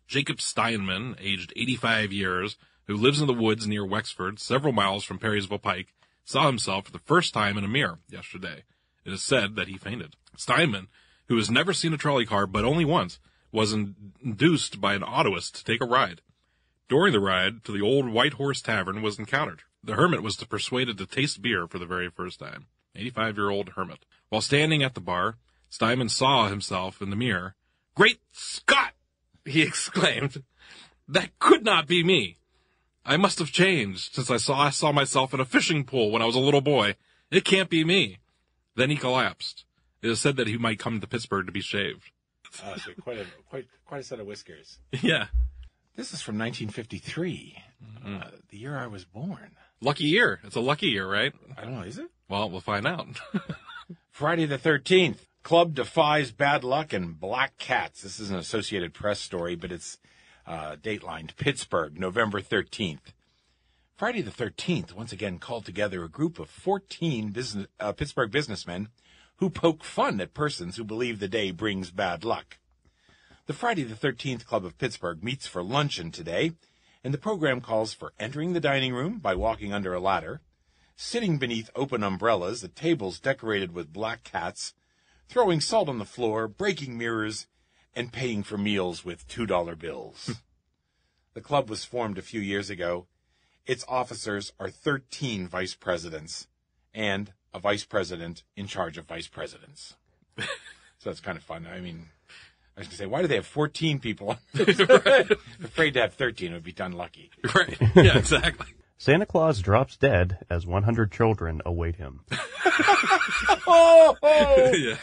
Jacob 0.06 0.40
Steinman, 0.42 1.16
aged 1.20 1.54
85 1.56 2.14
years, 2.14 2.56
who 2.88 2.96
lives 2.96 3.22
in 3.22 3.28
the 3.28 3.34
woods 3.34 3.68
near 3.68 3.86
Wexford, 3.86 4.40
several 4.40 4.74
miles 4.74 5.04
from 5.04 5.20
Perrysville 5.20 5.62
Pike, 5.62 5.94
saw 6.26 6.48
himself 6.48 6.86
for 6.86 6.92
the 6.92 7.00
first 7.00 7.34
time 7.34 7.58
in 7.58 7.64
a 7.64 7.68
mirror 7.68 8.00
yesterday. 8.10 8.64
It 9.06 9.14
is 9.14 9.24
said 9.24 9.56
that 9.56 9.68
he 9.68 9.78
fainted. 9.78 10.16
Steinman, 10.38 10.88
who 11.28 11.38
has 11.38 11.50
never 11.50 11.74
seen 11.74 11.94
a 11.94 11.98
trolley 11.98 12.26
car 12.26 12.48
but 12.48 12.66
only 12.66 12.86
once, 12.86 13.20
was 13.52 13.74
induced 13.74 14.82
by 14.82 14.96
an 14.96 15.02
autoist 15.02 15.54
to 15.54 15.64
take 15.64 15.82
a 15.82 15.86
ride. 15.86 16.22
During 16.90 17.14
the 17.14 17.20
ride 17.20 17.64
to 17.66 17.72
the 17.72 17.82
old 17.82 18.10
White 18.10 18.34
Horse 18.34 18.62
Tavern 18.62 19.02
was 19.02 19.20
encountered. 19.20 19.62
The 19.84 19.96
hermit 19.96 20.24
was 20.24 20.38
persuaded 20.38 20.98
to 20.98 21.06
taste 21.06 21.42
beer 21.42 21.68
for 21.68 21.80
the 21.80 21.86
very 21.86 22.10
first 22.10 22.40
time. 22.40 22.68
85 22.96 23.38
year 23.38 23.50
old 23.50 23.70
hermit. 23.70 24.06
While 24.30 24.42
standing 24.42 24.84
at 24.84 24.94
the 24.94 25.02
bar, 25.02 25.38
Steinman 25.70 26.10
saw 26.10 26.48
himself 26.48 27.02
in 27.02 27.10
the 27.10 27.16
mirror. 27.16 27.56
Great 27.96 28.20
Scott! 28.32 28.94
He 29.46 29.62
exclaimed. 29.64 30.44
That 31.08 31.38
could 31.40 31.64
not 31.64 31.88
be 31.88 32.04
me. 32.04 32.38
I 33.06 33.18
must 33.18 33.40
have 33.40 33.52
changed 33.52 34.16
since 34.16 34.32
I 34.32 34.38
saw 34.38 34.60
I 34.60 34.70
saw 34.70 34.92
myself 34.92 35.34
in 35.34 35.40
a 35.40 35.46
fishing 35.46 35.84
pool 35.84 36.12
when 36.12 36.22
I 36.22 36.26
was 36.26 36.36
a 36.36 36.40
little 36.40 36.62
boy. 36.62 36.96
It 37.32 37.46
can't 37.46 37.70
be 37.70 37.84
me. 37.84 38.20
Then 38.76 38.90
he 38.90 38.96
collapsed. 38.96 39.66
It 40.02 40.10
is 40.10 40.20
said 40.20 40.36
that 40.38 40.48
he 40.48 40.58
might 40.58 40.80
come 40.80 41.00
to 41.00 41.08
Pittsburgh 41.08 41.46
to 41.46 41.52
be 41.52 41.62
shaved. 41.62 42.12
Uh, 42.64 42.78
so 42.78 42.92
quite 43.02 43.18
a 43.18 43.26
quite 43.50 43.68
quite 43.86 44.02
a 44.02 44.04
set 44.04 44.20
of 44.20 44.28
whiskers. 44.28 44.80
yeah. 45.02 45.28
This 45.96 46.12
is 46.12 46.22
from 46.22 46.40
1953, 46.40 47.56
uh, 48.04 48.24
the 48.50 48.58
year 48.58 48.76
I 48.76 48.88
was 48.88 49.06
born. 49.06 49.52
Lucky 49.80 50.06
year. 50.06 50.40
It's 50.44 50.56
a 50.56 50.60
lucky 50.60 50.88
year, 50.88 51.08
right? 51.08 51.34
I 51.56 51.62
don't 51.62 51.76
know, 51.76 51.84
is 51.84 52.00
it? 52.00 52.10
Well, 52.28 52.50
we'll 52.50 52.62
find 52.62 52.88
out. 52.88 53.06
Friday 54.12 54.48
the 54.48 54.58
13th. 54.58 55.18
Club 55.44 55.76
defies 55.76 56.32
bad 56.32 56.64
luck 56.64 56.94
and 56.94 57.20
black 57.20 57.58
cats. 57.60 58.02
This 58.02 58.20
is 58.20 58.32
an 58.32 58.38
Associated 58.38 58.94
Press 58.94 59.20
story, 59.20 59.56
but 59.56 59.72
it's 59.72 60.00
uh, 60.46 60.76
datelined 60.82 61.36
Pittsburgh, 61.38 62.00
November 62.00 62.42
13th. 62.42 63.14
Friday 63.96 64.22
the 64.22 64.32
13th 64.32 64.94
once 64.94 65.12
again 65.12 65.40
called 65.40 65.66
together 65.66 66.04
a 66.04 66.10
group 66.10 66.40
of 66.40 66.50
14 66.50 67.30
business, 67.30 67.68
uh, 67.80 67.92
Pittsburgh 67.92 68.32
businessmen 68.32 68.90
who 69.38 69.50
poke 69.50 69.84
fun 69.84 70.20
at 70.20 70.34
persons 70.34 70.76
who 70.76 70.84
believe 70.84 71.20
the 71.20 71.28
day 71.28 71.52
brings 71.52 71.92
bad 71.92 72.24
luck. 72.24 72.58
The 73.46 73.54
Friday 73.54 73.84
the 73.84 73.96
13th 73.96 74.46
Club 74.46 74.66
of 74.66 74.78
Pittsburgh 74.78 75.24
meets 75.24 75.48
for 75.48 75.64
luncheon 75.64 76.12
today, 76.12 76.54
and 77.04 77.14
the 77.14 77.18
program 77.18 77.60
calls 77.60 77.94
for 77.94 78.14
entering 78.20 78.54
the 78.54 78.60
dining 78.60 78.94
room 78.94 79.20
by 79.20 79.36
walking 79.36 79.74
under 79.74 79.94
a 79.94 80.00
ladder, 80.00 80.42
sitting 80.96 81.38
beneath 81.38 81.70
open 81.76 82.04
umbrellas 82.04 82.64
at 82.64 82.76
tables 82.76 83.20
decorated 83.20 83.74
with 83.74 83.92
black 83.92 84.24
cats, 84.24 84.74
throwing 85.28 85.60
salt 85.60 85.90
on 85.90 86.00
the 86.00 86.06
floor, 86.06 86.48
breaking 86.48 86.98
mirrors, 86.98 87.48
and 87.96 88.12
paying 88.12 88.44
for 88.44 88.58
meals 88.58 89.06
with 89.06 89.28
$2 89.28 89.78
bills. 89.78 90.26
Hmm. 90.26 90.32
the 91.34 91.42
club 91.42 91.70
was 91.70 91.86
formed 91.86 92.18
a 92.18 92.24
few 92.24 92.42
years 92.42 92.70
ago. 92.70 93.08
Its 93.66 93.86
officers 93.88 94.52
are 94.60 94.70
13 94.70 95.48
vice 95.48 95.74
presidents 95.74 96.48
and 96.94 97.34
a 97.54 97.60
vice 97.60 97.86
president 97.86 98.44
in 98.56 98.68
charge 98.68 98.98
of 98.98 99.06
vice 99.06 99.28
presidents. 99.28 99.96
so 100.40 100.46
that's 101.06 101.20
kind 101.20 101.38
of 101.38 101.44
fun. 101.44 101.68
I 101.72 101.80
mean, 101.80 102.08
I 102.76 102.82
was 102.82 102.88
going 102.88 102.92
to 102.92 102.98
say, 102.98 103.06
why 103.06 103.22
do 103.22 103.28
they 103.28 103.36
have 103.36 103.46
14 103.46 104.00
people? 104.00 104.38
Afraid 104.56 105.94
to 105.94 106.02
have 106.02 106.14
13. 106.14 106.52
It 106.52 106.54
would 106.56 106.64
be 106.64 106.76
unlucky. 106.78 107.30
Right. 107.56 107.78
Yeah, 107.96 108.18
exactly. 108.18 108.68
Santa 108.98 109.26
Claus 109.26 109.60
drops 109.62 109.98
dead 109.98 110.40
as 110.50 110.66
100 110.66 111.12
children 111.12 111.62
await 111.66 111.98
him. 111.98 112.22
Oh, 113.68 114.18
oh. 114.24 114.72
yeah. 114.74 114.96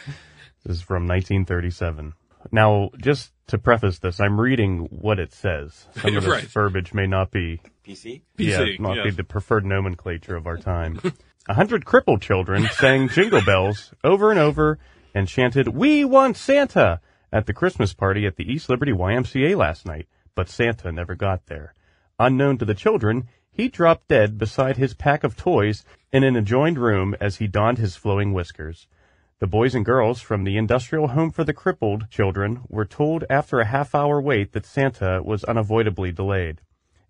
This 0.65 0.77
is 0.77 0.83
from 0.83 1.07
1937. 1.07 2.15
Now, 2.53 2.91
just 3.01 3.33
to 3.49 3.59
preface 3.59 3.99
this, 3.99 4.21
I'm 4.21 4.41
reading 4.41 4.87
what 4.91 5.19
it 5.19 5.33
says. 5.33 5.87
Some 5.97 6.17
of 6.17 6.23
this 6.25 6.31
Right. 6.33 6.45
verbiage 6.45 6.95
may 6.95 7.07
not 7.07 7.31
be, 7.31 7.61
PC? 7.85 8.23
yeah, 8.39 8.61
PC, 8.61 8.81
not 8.81 9.03
be 9.05 9.11
the 9.11 9.25
preferred 9.25 9.65
nomenclature 9.67 10.37
of 10.37 10.47
our 10.47 10.57
time. 10.57 11.01
A 11.49 11.55
hundred 11.55 11.85
crippled 11.85 12.23
children 12.23 12.69
sang 12.75 13.09
jingle 13.09 13.41
bells 13.43 13.93
over 14.05 14.31
and 14.31 14.39
over 14.39 14.79
and 15.15 15.27
chanted, 15.27 15.69
"We 15.69 16.05
want 16.05 16.37
Santa!" 16.37 17.01
at 17.33 17.47
the 17.47 17.55
Christmas 17.55 17.93
party 17.95 18.27
at 18.27 18.37
the 18.37 18.45
East 18.51 18.69
Liberty 18.69 18.93
YMCA 18.93 19.57
last 19.57 19.87
night, 19.87 20.07
but 20.35 20.49
Santa 20.49 20.93
never 20.93 21.15
got 21.15 21.47
there. 21.47 21.75
Unknown 22.19 22.59
to 22.59 22.65
the 22.65 22.75
children, 22.75 23.27
he 23.51 23.69
dropped 23.69 24.09
dead 24.09 24.37
beside 24.39 24.77
his 24.77 24.95
pack 24.95 25.25
of 25.25 25.37
toys 25.37 25.85
in 26.13 26.23
an 26.25 26.37
adjoined 26.37 26.79
room 26.79 27.17
as 27.21 27.37
he 27.37 27.47
donned 27.47 27.79
his 27.79 27.97
flowing 27.97 28.33
whiskers. 28.33 28.87
The 29.41 29.47
boys 29.47 29.75
and 29.75 29.87
girls 29.87 30.21
from 30.21 30.45
the 30.45 30.59
industrial 30.59 31.09
home 31.09 31.31
for 31.31 31.45
the 31.45 31.55
crippled 31.55 32.11
children 32.11 32.61
were 32.69 32.85
told 32.85 33.25
after 33.31 33.59
a 33.59 33.65
half 33.65 33.95
hour 33.95 34.21
wait 34.21 34.53
that 34.53 34.67
Santa 34.67 35.23
was 35.25 35.45
unavoidably 35.45 36.13
delayed 36.13 36.61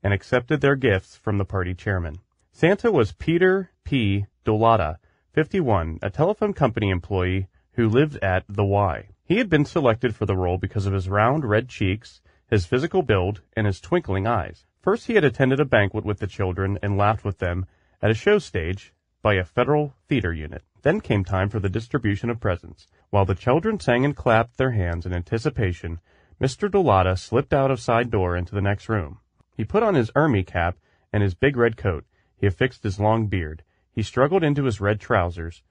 and 0.00 0.14
accepted 0.14 0.60
their 0.60 0.76
gifts 0.76 1.16
from 1.16 1.38
the 1.38 1.44
party 1.44 1.74
chairman. 1.74 2.20
Santa 2.52 2.92
was 2.92 3.10
Peter 3.10 3.72
P. 3.82 4.26
Dolata, 4.44 4.98
51, 5.32 5.98
a 6.02 6.08
telephone 6.08 6.52
company 6.52 6.90
employee 6.90 7.48
who 7.72 7.88
lived 7.88 8.16
at 8.22 8.44
the 8.48 8.64
Y. 8.64 9.08
He 9.24 9.38
had 9.38 9.48
been 9.48 9.64
selected 9.64 10.14
for 10.14 10.24
the 10.24 10.36
role 10.36 10.56
because 10.56 10.86
of 10.86 10.92
his 10.92 11.08
round 11.08 11.44
red 11.44 11.68
cheeks, 11.68 12.20
his 12.46 12.64
physical 12.64 13.02
build, 13.02 13.40
and 13.56 13.66
his 13.66 13.80
twinkling 13.80 14.28
eyes. 14.28 14.66
First, 14.80 15.08
he 15.08 15.16
had 15.16 15.24
attended 15.24 15.58
a 15.58 15.64
banquet 15.64 16.04
with 16.04 16.20
the 16.20 16.28
children 16.28 16.78
and 16.80 16.96
laughed 16.96 17.24
with 17.24 17.38
them 17.38 17.66
at 18.00 18.12
a 18.12 18.14
show 18.14 18.38
stage 18.38 18.94
by 19.20 19.34
a 19.34 19.44
federal 19.44 19.96
theater 20.06 20.32
unit. 20.32 20.62
Then 20.82 21.00
came 21.00 21.24
time 21.24 21.48
for 21.48 21.60
the 21.60 21.68
distribution 21.68 22.30
of 22.30 22.40
presents. 22.40 22.88
While 23.10 23.24
the 23.24 23.34
children 23.34 23.78
sang 23.78 24.04
and 24.04 24.16
clapped 24.16 24.56
their 24.56 24.70
hands 24.70 25.04
in 25.04 25.12
anticipation, 25.12 26.00
Mr. 26.40 26.70
Dolata 26.70 27.16
slipped 27.16 27.52
out 27.52 27.70
of 27.70 27.80
side 27.80 28.10
door 28.10 28.34
into 28.36 28.54
the 28.54 28.62
next 28.62 28.88
room. 28.88 29.18
He 29.54 29.64
put 29.64 29.82
on 29.82 29.94
his 29.94 30.10
ermine 30.16 30.44
cap 30.44 30.78
and 31.12 31.22
his 31.22 31.34
big 31.34 31.56
red 31.56 31.76
coat. 31.76 32.06
He 32.36 32.46
affixed 32.46 32.82
his 32.82 32.98
long 32.98 33.26
beard. 33.26 33.62
He 33.92 34.02
struggled 34.02 34.42
into 34.42 34.64
his 34.64 34.80
red 34.80 35.00
trousers. 35.00 35.62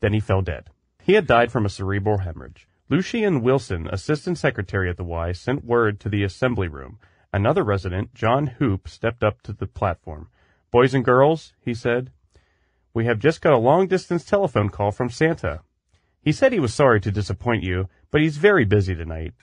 Then 0.00 0.12
he 0.12 0.20
fell 0.20 0.42
dead. 0.42 0.70
He 1.02 1.12
had 1.14 1.26
died 1.26 1.52
from 1.52 1.64
a 1.64 1.70
cerebral 1.70 2.18
hemorrhage. 2.18 2.66
Lucian 2.88 3.42
Wilson, 3.42 3.86
assistant 3.92 4.38
secretary 4.38 4.90
at 4.90 4.96
the 4.96 5.04
Y, 5.04 5.30
sent 5.32 5.64
word 5.64 6.00
to 6.00 6.08
the 6.08 6.24
assembly 6.24 6.68
room. 6.68 6.98
Another 7.32 7.62
resident, 7.62 8.14
John 8.14 8.46
Hoop, 8.46 8.88
stepped 8.88 9.22
up 9.22 9.42
to 9.42 9.52
the 9.52 9.66
platform. 9.66 10.28
Boys 10.70 10.94
and 10.94 11.04
girls, 11.04 11.52
he 11.60 11.74
said, 11.74 12.10
we 12.98 13.04
have 13.04 13.20
just 13.20 13.40
got 13.40 13.52
a 13.52 13.56
long 13.56 13.86
distance 13.86 14.24
telephone 14.24 14.68
call 14.68 14.90
from 14.90 15.08
Santa. 15.08 15.60
He 16.20 16.32
said 16.32 16.52
he 16.52 16.58
was 16.58 16.74
sorry 16.74 17.00
to 17.02 17.12
disappoint 17.12 17.62
you, 17.62 17.88
but 18.10 18.20
he's 18.20 18.36
very 18.36 18.64
busy 18.64 18.92
tonight, 18.92 19.34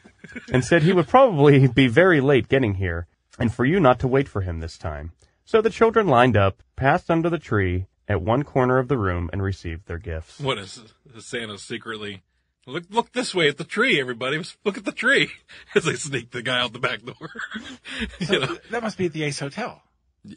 and 0.52 0.62
said 0.62 0.84
he 0.84 0.92
would 0.92 1.08
probably 1.08 1.70
be 1.70 1.88
very 1.88 2.20
late 2.20 2.50
getting 2.50 2.74
here, 2.74 3.08
and 3.40 3.54
for 3.54 3.64
you 3.64 3.80
not 3.80 3.98
to 4.00 4.10
wait 4.10 4.28
for 4.28 4.42
him 4.42 4.60
this 4.60 4.78
time. 4.78 5.14
So 5.46 5.62
the 5.62 5.70
children 5.70 6.10
lined 6.10 6.36
up, 6.36 6.64
passed 6.76 7.10
under 7.10 7.30
the 7.30 7.40
tree 7.40 7.86
at 8.10 8.22
one 8.22 8.44
corner 8.44 8.78
of 8.78 8.90
the 8.90 8.98
room, 8.98 9.30
and 9.32 9.42
received 9.42 9.88
their 9.88 10.00
gifts. 10.00 10.38
What 10.42 10.58
is, 10.58 10.84
is 11.16 11.26
Santa 11.26 11.58
secretly? 11.58 12.24
Look, 12.68 12.84
look 12.90 13.14
this 13.14 13.34
way 13.34 13.48
at 13.48 13.56
the 13.56 13.64
tree, 13.64 14.02
everybody. 14.02 14.44
Look 14.66 14.78
at 14.78 14.84
the 14.84 14.92
tree 14.92 15.30
as 15.76 15.86
they 15.86 15.96
sneak 15.96 16.32
the 16.32 16.42
guy 16.42 16.60
out 16.60 16.74
the 16.74 16.80
back 16.80 17.04
door. 17.06 17.30
you 18.20 18.38
know? 18.38 18.58
That 18.72 18.84
must 18.84 18.98
be 18.98 19.06
at 19.06 19.14
the 19.14 19.24
Ace 19.24 19.40
Hotel. 19.40 19.82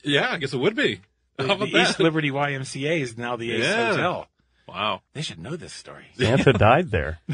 Yeah, 0.05 0.31
I 0.31 0.37
guess 0.37 0.53
it 0.53 0.61
would 0.61 0.77
be. 0.77 1.01
How 1.38 1.47
The, 1.47 1.52
about 1.54 1.71
the 1.71 1.80
East 1.83 1.99
that? 1.99 2.02
Liberty 2.04 2.30
YMCA 2.30 3.00
is 3.00 3.16
now 3.16 3.37
the 3.37 3.52
Ace 3.52 3.64
Yeah. 3.64 3.90
Hotel. 3.90 4.28
Wow. 4.66 5.00
They 5.14 5.23
should 5.23 5.38
know 5.38 5.57
this 5.57 5.73
story. 5.73 6.04
Santa 6.18 6.52
died 6.52 6.90
there. 6.90 7.21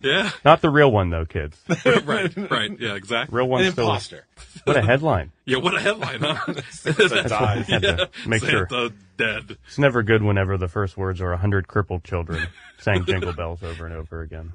Yeah. 0.00 0.30
Not 0.44 0.60
the 0.60 0.70
real 0.70 0.90
one 0.92 1.10
though, 1.10 1.24
kids. 1.24 1.58
right. 2.04 2.32
Right. 2.50 2.70
Yeah. 2.78 2.94
Exactly. 2.94 3.34
Real 3.34 3.46
An 3.46 3.50
one 3.50 3.70
still. 3.72 3.84
imposter. 3.86 4.26
What 4.64 4.76
a 4.76 4.82
headline. 4.82 5.32
Yeah. 5.44 5.58
What 5.58 5.74
a 5.74 5.80
headline, 5.80 6.20
huh? 6.20 6.54
Santa 6.70 7.28
died. 7.28 7.64
Had 7.64 7.82
to 7.82 8.10
make 8.26 8.44
sure. 8.44 8.68
Santa 8.68 8.92
dead. 9.16 9.56
It's 9.66 9.78
never 9.78 10.02
good 10.02 10.22
whenever 10.22 10.58
the 10.58 10.68
first 10.68 10.96
words 10.96 11.20
are 11.20 11.32
a 11.32 11.36
hundred 11.38 11.66
crippled 11.68 12.04
children 12.04 12.46
sang 12.78 13.04
jingle 13.06 13.32
bells 13.32 13.62
over 13.62 13.86
and 13.86 13.94
over 13.94 14.20
again. 14.22 14.52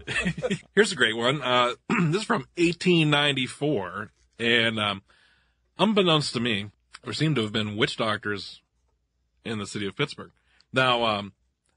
Here's 0.76 0.92
a 0.92 0.96
great 0.96 1.18
one. 1.18 1.42
Uh, 1.42 1.74
this 1.90 2.18
is 2.22 2.24
from 2.24 2.46
1894, 2.58 4.12
and 4.40 4.80
um, 4.80 5.02
unbeknownst 5.80 6.34
to 6.34 6.40
me, 6.40 6.70
there 7.04 7.14
seem 7.14 7.36
to 7.36 7.42
have 7.42 7.52
been 7.52 7.76
witch 7.78 7.98
doctors 7.98 8.62
in 9.44 9.58
the 9.60 9.66
city 9.68 9.88
of 9.88 9.96
Pittsburgh. 9.96 10.32
Now, 10.74 11.04
um, 11.04 11.34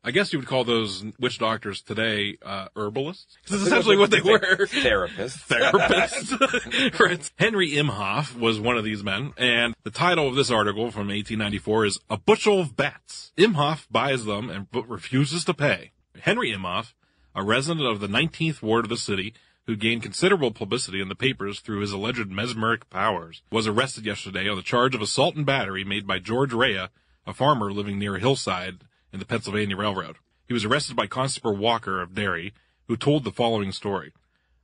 I 0.07 0.11
guess 0.11 0.33
you 0.35 0.39
would 0.39 0.47
call 0.49 0.65
those 0.65 1.03
witch 1.19 1.39
doctors 1.39 1.81
today 1.81 2.37
uh, 2.45 2.69
herbalists. 2.77 3.39
'Cause 3.47 3.53
That's 3.61 3.67
essentially 3.69 3.97
what 3.97 4.11
they 4.11 4.21
were. 4.21 4.39
Therapists. 4.39 5.39
Therapist. 5.49 7.01
right. 7.01 7.31
Henry 7.39 7.71
Imhoff 7.73 8.39
was 8.39 8.61
one 8.61 8.77
of 8.77 8.85
these 8.85 9.03
men, 9.03 9.33
and 9.39 9.75
the 9.83 9.91
title 9.91 10.29
of 10.29 10.35
this 10.35 10.51
article 10.51 10.91
from 10.91 11.09
1894 11.09 11.87
is 11.87 11.99
"A 12.11 12.19
Bushel 12.19 12.61
of 12.61 12.77
Bats." 12.77 13.33
Imhoff 13.39 13.87
buys 13.91 14.27
them 14.27 14.51
and 14.51 14.71
but 14.71 14.87
refuses 14.89 15.43
to 15.47 15.55
pay. 15.55 15.93
Henry 16.21 16.53
Imhoff, 16.53 16.93
a 17.35 17.43
resident 17.43 17.87
of 17.87 18.01
the 18.01 18.07
19th 18.09 18.61
ward 18.61 18.85
of 18.85 18.91
the 18.91 18.97
city, 18.99 19.33
who 19.67 19.77
gained 19.77 20.03
considerable 20.03 20.51
publicity 20.51 21.01
in 21.01 21.09
the 21.09 21.15
papers 21.15 21.61
through 21.61 21.81
his 21.81 21.93
alleged 21.93 22.31
mesmeric 22.31 22.89
powers, 22.91 23.43
was 23.51 23.67
arrested 23.67 24.05
yesterday 24.05 24.49
on 24.49 24.57
the 24.57 24.63
charge 24.63 24.95
of 24.95 25.01
assault 25.01 25.37
and 25.37 25.47
battery 25.47 25.85
made 25.85 26.07
by 26.07 26.19
George 26.19 26.53
Rea, 26.53 26.89
a 27.27 27.33
farmer 27.33 27.73
living 27.73 27.99
near 27.99 28.17
a 28.17 28.21
Hillside 28.21 28.85
in 29.13 29.19
the 29.19 29.25
Pennsylvania 29.25 29.77
Railroad. 29.77 30.17
He 30.47 30.53
was 30.53 30.65
arrested 30.65 30.97
by 30.97 31.07
Constable 31.07 31.57
Walker 31.57 32.03
of 32.03 32.15
Derry, 32.15 32.53
who 32.89 32.97
told 32.97 33.25
the 33.25 33.33
following 33.33 33.73
story. 33.73 34.13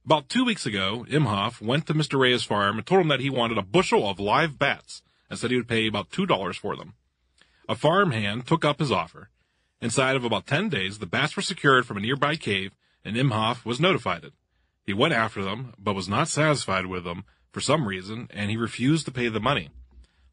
About 0.05 0.29
two 0.29 0.45
weeks 0.45 0.67
ago, 0.67 1.07
Imhoff 1.09 1.61
went 1.61 1.87
to 1.87 1.95
Mr. 1.95 2.19
Rea's 2.19 2.45
farm 2.45 2.77
and 2.77 2.87
told 2.87 3.03
him 3.03 3.09
that 3.09 3.21
he 3.21 3.31
wanted 3.31 3.57
a 3.57 3.63
bushel 3.63 4.09
of 4.09 4.21
live 4.21 4.59
bats 4.59 5.03
and 5.31 5.39
said 5.39 5.51
he 5.51 5.57
would 5.57 5.69
pay 5.69 5.87
about 5.87 6.11
$2 6.11 6.57
for 6.57 6.77
them. 6.77 6.95
A 7.69 7.75
farm 7.75 8.11
hand 8.11 8.47
took 8.47 8.65
up 8.65 8.81
his 8.81 8.93
offer. 8.93 9.31
Inside 9.81 10.17
of 10.17 10.25
about 10.25 10.47
10 10.47 10.69
days, 10.69 10.99
the 10.99 11.07
bats 11.07 11.37
were 11.37 11.43
secured 11.43 11.87
from 11.87 11.97
a 11.97 12.01
nearby 12.01 12.37
cave 12.37 12.73
and 13.05 13.17
Imhoff 13.17 13.65
was 13.65 13.81
notified. 13.81 14.31
He 14.91 14.95
went 14.95 15.15
after 15.15 15.45
them, 15.45 15.73
but 15.79 15.95
was 15.95 16.09
not 16.09 16.27
satisfied 16.27 16.87
with 16.87 17.05
them 17.05 17.23
for 17.53 17.61
some 17.61 17.87
reason, 17.87 18.27
and 18.31 18.51
he 18.51 18.57
refused 18.57 19.05
to 19.05 19.13
pay 19.13 19.29
the 19.29 19.39
money. 19.39 19.69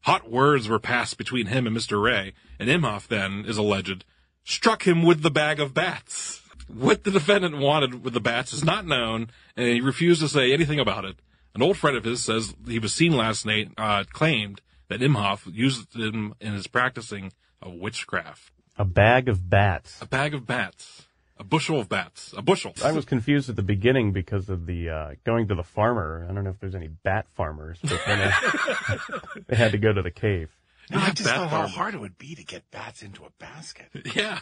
Hot 0.00 0.28
words 0.28 0.68
were 0.68 0.80
passed 0.80 1.16
between 1.16 1.46
him 1.46 1.64
and 1.64 1.76
Mr. 1.76 2.02
Rea, 2.02 2.32
and 2.58 2.68
Imhoff 2.68 3.06
then, 3.06 3.44
is 3.46 3.56
alleged, 3.56 4.04
struck 4.42 4.84
him 4.84 5.04
with 5.04 5.22
the 5.22 5.30
bag 5.30 5.60
of 5.60 5.74
bats. 5.74 6.42
What 6.66 7.04
the 7.04 7.12
defendant 7.12 7.58
wanted 7.58 8.02
with 8.02 8.14
the 8.14 8.20
bats 8.20 8.52
is 8.52 8.64
not 8.64 8.84
known, 8.84 9.30
and 9.56 9.68
he 9.68 9.80
refused 9.80 10.22
to 10.22 10.28
say 10.28 10.52
anything 10.52 10.80
about 10.80 11.04
it. 11.04 11.14
An 11.54 11.62
old 11.62 11.76
friend 11.76 11.96
of 11.96 12.02
his 12.02 12.24
says 12.24 12.52
he 12.66 12.80
was 12.80 12.92
seen 12.92 13.12
last 13.12 13.46
night, 13.46 13.70
uh, 13.78 14.02
claimed 14.12 14.60
that 14.88 14.98
Imhoff 14.98 15.42
used 15.54 15.96
them 15.96 16.34
in 16.40 16.52
his 16.52 16.66
practicing 16.66 17.32
of 17.62 17.74
witchcraft. 17.74 18.50
A 18.76 18.84
bag 18.84 19.28
of 19.28 19.48
bats. 19.48 20.02
A 20.02 20.06
bag 20.06 20.34
of 20.34 20.48
bats. 20.48 21.06
A 21.38 21.44
bushel 21.44 21.78
of 21.80 21.88
bats. 21.88 22.34
A 22.36 22.42
bushel. 22.42 22.74
I 22.84 22.92
was 22.92 23.04
confused 23.04 23.48
at 23.48 23.56
the 23.56 23.62
beginning 23.62 24.12
because 24.12 24.48
of 24.48 24.66
the 24.66 24.90
uh, 24.90 25.10
going 25.24 25.48
to 25.48 25.54
the 25.54 25.62
farmer. 25.62 26.26
I 26.28 26.32
don't 26.34 26.44
know 26.44 26.50
if 26.50 26.58
there's 26.60 26.74
any 26.74 26.88
bat 26.88 27.26
farmers, 27.34 27.78
but 27.82 28.00
then 28.06 28.32
I, 28.34 28.98
they 29.46 29.56
had 29.56 29.72
to 29.72 29.78
go 29.78 29.92
to 29.92 30.02
the 30.02 30.10
cave. 30.10 30.50
No, 30.90 30.98
I 30.98 31.10
just 31.10 31.24
Bat 31.28 31.36
thought 31.36 31.48
how 31.50 31.58
farm. 31.58 31.70
hard 31.70 31.94
it 31.94 32.00
would 32.00 32.16
be 32.18 32.34
to 32.34 32.42
get 32.44 32.70
bats 32.70 33.02
into 33.02 33.24
a 33.24 33.30
basket. 33.38 33.86
Yeah. 34.14 34.40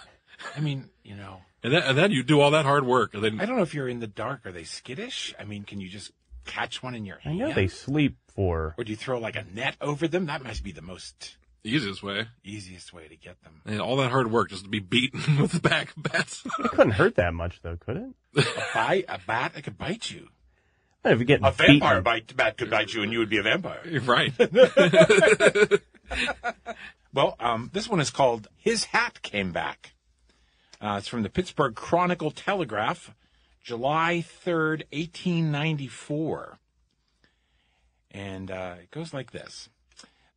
I 0.57 0.61
mean, 0.61 0.91
you 1.03 1.17
know, 1.17 1.41
And 1.63 1.73
then, 1.73 1.83
and 1.83 1.99
then 1.99 2.13
you 2.13 2.23
do 2.23 2.41
all 2.41 2.53
that 2.53 2.65
hard 2.65 2.87
work, 2.87 3.15
and 3.15 3.23
then 3.25 3.41
I 3.41 3.47
don't 3.47 3.57
know 3.57 3.63
if 3.63 3.75
you're 3.75 3.89
in 3.89 4.01
the 4.01 4.07
dark. 4.07 4.47
Are 4.47 4.53
they 4.53 4.65
skittish? 4.65 5.35
I 5.41 5.45
mean, 5.45 5.65
can 5.65 5.81
you 5.81 5.89
just 5.89 6.13
catch 6.45 6.83
one 6.83 6.95
in 6.95 7.05
your 7.05 7.19
hand? 7.19 7.43
I 7.43 7.47
know 7.49 7.53
they 7.55 7.67
sleep 7.67 8.17
for. 8.35 8.75
Or 8.79 8.85
do 8.85 8.91
you 8.91 8.97
throw 8.97 9.19
like 9.19 9.35
a 9.37 9.45
net 9.53 9.77
over 9.81 10.07
them? 10.07 10.27
That 10.27 10.45
must 10.45 10.63
be 10.63 10.73
the 10.73 10.83
most 10.83 11.37
the 11.67 11.75
easiest 11.75 12.03
way. 12.03 12.29
easiest 12.45 12.93
way 12.93 13.09
to 13.09 13.17
get 13.17 13.43
them. 13.43 13.61
And 13.65 13.81
all 13.81 13.97
that 13.97 14.13
hard 14.13 14.31
work 14.31 14.51
just 14.51 14.63
to 14.63 14.71
be 14.71 14.79
beaten 14.79 15.21
with 15.41 15.51
the 15.51 15.61
back 15.61 15.93
bats. 15.97 16.47
It 16.61 16.71
couldn't 16.71 16.93
hurt 16.93 17.17
that 17.17 17.35
much, 17.35 17.61
though, 17.61 17.77
could 17.77 17.97
it? 17.97 18.15
A 18.37 18.63
bite, 18.73 19.05
a 19.09 19.19
bat 19.27 19.55
that 19.55 19.65
could 19.65 19.77
bite 19.77 20.09
you. 20.09 20.29
If 21.05 21.19
you 21.19 21.25
get 21.25 21.41
A 21.43 21.51
vampire 21.51 22.01
beaten, 22.01 22.03
bite, 22.03 22.37
bat 22.37 22.57
could 22.57 22.71
bite 22.71 22.95
you, 22.95 23.03
and 23.03 23.13
you 23.13 23.19
would 23.19 23.29
be 23.29 23.39
a 23.39 23.43
vampire. 23.43 23.81
right. 24.03 24.33
Well, 27.13 27.35
um, 27.41 27.71
this 27.73 27.89
one 27.89 28.01
is 28.01 28.11
called 28.11 28.47
"His 28.59 28.85
Hat 28.85 29.23
Came 29.23 29.51
Back." 29.51 29.95
Uh, 30.83 30.97
it's 30.99 31.09
from 31.09 31.23
the 31.23 31.31
Pittsburgh 31.31 31.75
Chronicle 31.75 32.31
Telegraph, 32.31 33.15
July 33.65 34.21
third, 34.21 34.85
eighteen 34.93 35.51
ninety-four, 35.51 36.59
and 38.11 38.51
uh, 38.51 38.75
it 38.83 38.91
goes 38.91 39.15
like 39.15 39.31
this: 39.31 39.71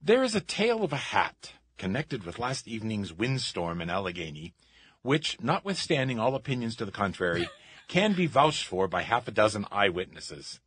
There 0.01 0.24
is 0.24 0.34
a 0.34 0.39
tale 0.39 0.84
of 0.84 0.94
a 0.94 0.98
hat 1.12 1.56
connected 1.77 2.24
with 2.24 2.39
last 2.39 2.70
evening's 2.70 3.12
windstorm 3.12 3.82
in 3.82 3.89
Allegheny, 3.89 4.53
which, 5.01 5.38
notwithstanding 5.41 6.18
all 6.18 6.36
opinions 6.36 6.77
to 6.77 6.86
the 6.86 6.91
contrary, 6.91 7.50
can 7.89 8.13
be 8.13 8.25
vouched 8.25 8.65
for 8.65 8.88
by 8.88 9.01
half 9.01 9.27
a 9.27 9.32
dozen 9.32 9.65
eyewitnesses. 9.72 10.62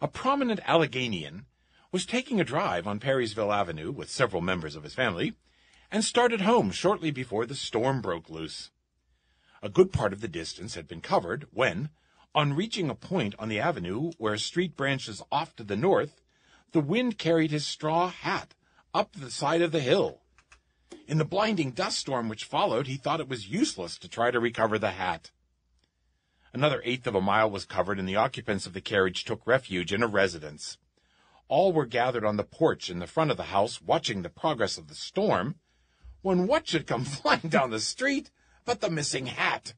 A 0.00 0.08
prominent 0.08 0.60
Alleghenian 0.64 1.44
was 1.92 2.06
taking 2.06 2.40
a 2.40 2.44
drive 2.44 2.86
on 2.86 3.00
Perrysville 3.00 3.54
Avenue 3.54 3.92
with 3.92 4.10
several 4.10 4.40
members 4.40 4.76
of 4.76 4.82
his 4.82 4.94
family 4.94 5.34
and 5.90 6.02
started 6.02 6.40
home 6.40 6.70
shortly 6.70 7.10
before 7.10 7.44
the 7.44 7.54
storm 7.54 8.00
broke 8.00 8.30
loose. 8.30 8.70
A 9.62 9.68
good 9.68 9.92
part 9.92 10.14
of 10.14 10.22
the 10.22 10.28
distance 10.28 10.74
had 10.74 10.88
been 10.88 11.02
covered 11.02 11.46
when, 11.52 11.90
on 12.34 12.54
reaching 12.54 12.88
a 12.88 12.94
point 12.94 13.34
on 13.38 13.50
the 13.50 13.60
avenue 13.60 14.12
where 14.16 14.32
a 14.32 14.38
street 14.38 14.74
branches 14.74 15.22
off 15.30 15.54
to 15.56 15.64
the 15.64 15.76
north, 15.76 16.22
the 16.74 16.80
wind 16.80 17.16
carried 17.16 17.52
his 17.52 17.64
straw 17.64 18.08
hat 18.08 18.52
up 18.92 19.12
the 19.12 19.30
side 19.30 19.62
of 19.62 19.70
the 19.70 19.78
hill. 19.78 20.18
In 21.06 21.18
the 21.18 21.24
blinding 21.24 21.70
dust 21.70 22.00
storm 22.00 22.28
which 22.28 22.42
followed, 22.42 22.88
he 22.88 22.96
thought 22.96 23.20
it 23.20 23.28
was 23.28 23.48
useless 23.48 23.96
to 23.98 24.08
try 24.08 24.32
to 24.32 24.40
recover 24.40 24.76
the 24.76 24.90
hat. 24.90 25.30
Another 26.52 26.82
eighth 26.84 27.06
of 27.06 27.14
a 27.14 27.20
mile 27.20 27.48
was 27.48 27.64
covered, 27.64 28.00
and 28.00 28.08
the 28.08 28.16
occupants 28.16 28.66
of 28.66 28.72
the 28.72 28.80
carriage 28.80 29.24
took 29.24 29.46
refuge 29.46 29.92
in 29.92 30.02
a 30.02 30.08
residence. 30.08 30.76
All 31.46 31.72
were 31.72 31.86
gathered 31.86 32.24
on 32.24 32.38
the 32.38 32.42
porch 32.42 32.90
in 32.90 32.98
the 32.98 33.06
front 33.06 33.30
of 33.30 33.36
the 33.36 33.44
house, 33.44 33.80
watching 33.80 34.22
the 34.22 34.28
progress 34.28 34.76
of 34.76 34.88
the 34.88 34.96
storm, 34.96 35.54
when 36.22 36.48
what 36.48 36.66
should 36.66 36.88
come 36.88 37.04
flying 37.04 37.48
down 37.50 37.70
the 37.70 37.78
street 37.78 38.32
but 38.64 38.80
the 38.80 38.90
missing 38.90 39.26
hat, 39.26 39.74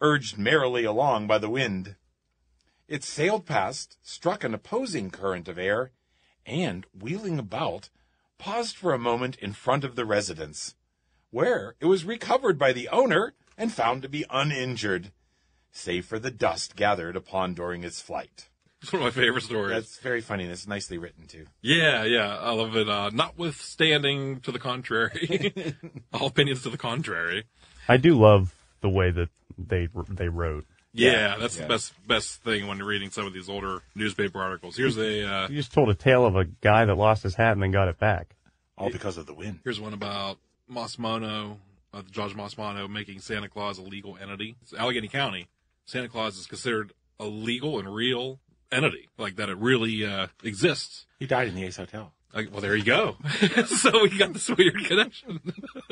urged 0.00 0.38
merrily 0.38 0.84
along 0.84 1.26
by 1.26 1.38
the 1.38 1.50
wind. 1.50 1.96
It 2.86 3.02
sailed 3.02 3.46
past, 3.46 3.98
struck 4.00 4.44
an 4.44 4.54
opposing 4.54 5.10
current 5.10 5.48
of 5.48 5.58
air, 5.58 5.90
and, 6.50 6.84
wheeling 6.98 7.38
about, 7.38 7.88
paused 8.38 8.76
for 8.76 8.92
a 8.92 8.98
moment 8.98 9.36
in 9.36 9.52
front 9.52 9.84
of 9.84 9.96
the 9.96 10.04
residence, 10.04 10.74
where 11.30 11.76
it 11.80 11.86
was 11.86 12.04
recovered 12.04 12.58
by 12.58 12.72
the 12.72 12.88
owner 12.88 13.34
and 13.56 13.72
found 13.72 14.02
to 14.02 14.08
be 14.08 14.24
uninjured, 14.28 15.12
save 15.70 16.04
for 16.04 16.18
the 16.18 16.30
dust 16.30 16.76
gathered 16.76 17.16
upon 17.16 17.54
during 17.54 17.84
its 17.84 18.00
flight. 18.00 18.48
It's 18.82 18.92
one 18.92 19.02
of 19.02 19.14
my 19.14 19.22
favorite 19.22 19.44
stories. 19.44 19.74
That's 19.74 19.98
very 19.98 20.22
funny 20.22 20.44
and 20.44 20.52
it's 20.52 20.66
nicely 20.66 20.96
written 20.96 21.26
too. 21.26 21.46
Yeah, 21.60 22.04
yeah, 22.04 22.38
I 22.38 22.52
love 22.52 22.74
it. 22.76 22.88
Uh, 22.88 23.10
notwithstanding 23.12 24.40
to 24.40 24.52
the 24.52 24.58
contrary, 24.58 25.76
all 26.14 26.28
opinions 26.28 26.62
to 26.62 26.70
the 26.70 26.78
contrary. 26.78 27.44
I 27.88 27.98
do 27.98 28.18
love 28.18 28.54
the 28.80 28.88
way 28.88 29.10
that 29.10 29.28
they 29.58 29.88
they 30.08 30.28
wrote. 30.28 30.64
Yeah, 30.92 31.10
Yeah, 31.12 31.36
that's 31.38 31.56
yeah. 31.56 31.62
the 31.62 31.68
best 31.68 32.06
best 32.06 32.42
thing 32.42 32.66
when 32.66 32.78
you're 32.78 32.86
reading 32.86 33.10
some 33.10 33.26
of 33.26 33.32
these 33.32 33.48
older 33.48 33.82
newspaper 33.94 34.40
articles. 34.40 34.76
Here's 34.76 34.98
a 34.98 35.26
uh, 35.26 35.48
You 35.48 35.56
just 35.56 35.72
told 35.72 35.88
a 35.88 35.94
tale 35.94 36.26
of 36.26 36.36
a 36.36 36.44
guy 36.44 36.84
that 36.84 36.94
lost 36.94 37.22
his 37.22 37.34
hat 37.34 37.52
and 37.52 37.62
then 37.62 37.70
got 37.70 37.88
it 37.88 37.98
back. 37.98 38.34
All 38.76 38.90
because 38.90 39.16
of 39.18 39.26
the 39.26 39.34
wind. 39.34 39.60
here's 39.62 39.78
one 39.78 39.92
about 39.92 40.38
Musmanno, 40.70 41.58
uh, 41.92 42.02
Judge 42.10 42.34
Musmanno 42.34 42.88
making 42.88 43.20
Santa 43.20 43.48
Claus 43.48 43.78
a 43.78 43.82
legal 43.82 44.16
entity. 44.20 44.56
It's 44.62 44.72
Allegheny 44.72 45.08
County, 45.08 45.48
Santa 45.84 46.08
Claus 46.08 46.38
is 46.38 46.46
considered 46.46 46.92
a 47.18 47.26
legal 47.26 47.78
and 47.78 47.92
real 47.92 48.40
entity, 48.72 49.08
like 49.18 49.36
that 49.36 49.48
it 49.48 49.58
really 49.58 50.06
uh, 50.06 50.28
exists. 50.42 51.06
He 51.18 51.26
died 51.26 51.48
in 51.48 51.54
the 51.54 51.64
Ace 51.64 51.76
Hotel. 51.76 52.12
Well, 52.32 52.60
there 52.60 52.76
you 52.76 52.84
go. 52.84 53.16
so 53.66 54.02
we 54.02 54.16
got 54.16 54.32
this 54.32 54.48
weird 54.48 54.84
connection. 54.84 55.40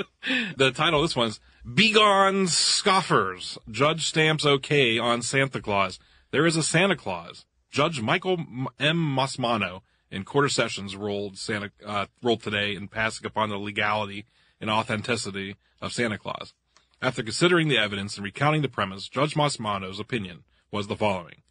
the 0.57 0.70
title 0.70 1.03
of 1.03 1.09
this 1.09 1.16
one's 1.16 1.40
Begone 1.74 2.46
Scoffers. 2.46 3.59
Judge 3.70 4.07
stamps 4.07 4.46
okay 4.46 4.98
on 4.98 5.22
Santa 5.22 5.61
Claus. 5.61 5.98
There 6.31 6.46
is 6.46 6.57
a 6.57 6.62
Santa 6.62 6.96
Claus. 6.96 7.44
Judge 7.70 8.01
Michael 8.01 8.38
M. 8.79 8.96
Musmanno 8.96 9.83
in 10.11 10.24
Quarter 10.24 10.48
Sessions 10.48 10.96
ruled 10.96 11.37
Santa, 11.37 11.70
uh, 11.85 12.07
ruled 12.22 12.42
today 12.42 12.74
in 12.74 12.88
passing 12.88 13.27
upon 13.27 13.51
the 13.51 13.59
legality 13.59 14.24
and 14.61 14.70
authenticity 14.70 15.57
of 15.81 15.92
Santa 15.92 16.18
Claus. 16.18 16.55
After 17.03 17.22
considering 17.22 17.68
the 17.68 17.79
evidence 17.79 18.16
and 18.16 18.24
recounting 18.24 18.62
the 18.62 18.68
premise, 18.68 19.09
Judge 19.09 19.35
Musmanno's 19.35 20.01
opinion 20.01 20.44
was 20.70 20.87
the 20.87 20.96
following. 20.96 21.42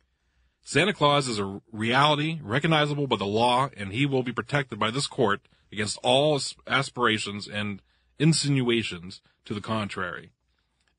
Santa 0.70 0.92
Claus 0.92 1.30
is 1.30 1.40
a 1.40 1.62
reality 1.72 2.42
recognizable 2.44 3.08
by 3.08 3.16
the 3.16 3.24
law, 3.24 3.70
and 3.78 3.94
he 3.94 4.06
will 4.06 4.22
be 4.22 4.34
protected 4.34 4.78
by 4.78 4.92
this 4.92 5.08
court 5.08 5.40
against 5.72 5.98
all 6.04 6.38
aspirations 6.68 7.48
and 7.48 7.82
insinuations 8.20 9.22
to 9.46 9.54
the 9.54 9.62
contrary. 9.62 10.32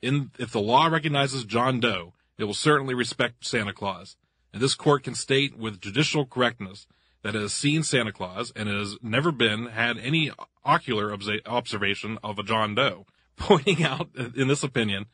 In, 0.00 0.30
if 0.38 0.52
the 0.52 0.62
law 0.62 0.86
recognizes 0.86 1.44
John 1.44 1.80
Doe, 1.80 2.14
it 2.38 2.44
will 2.44 2.54
certainly 2.54 2.94
respect 2.94 3.44
Santa 3.44 3.74
Claus. 3.74 4.16
And 4.54 4.62
this 4.62 4.74
court 4.74 5.02
can 5.02 5.14
state 5.14 5.58
with 5.58 5.82
judicial 5.82 6.24
correctness 6.24 6.86
that 7.20 7.36
it 7.36 7.42
has 7.42 7.52
seen 7.52 7.82
Santa 7.82 8.10
Claus 8.10 8.50
and 8.56 8.70
has 8.70 8.96
never 9.02 9.30
been 9.30 9.66
had 9.66 9.98
any 9.98 10.30
ocular 10.64 11.14
observation 11.44 12.16
of 12.24 12.38
a 12.38 12.42
John 12.42 12.74
Doe. 12.74 13.04
Pointing 13.36 13.84
out 13.84 14.08
in 14.34 14.48
this 14.48 14.62
opinion 14.62 15.04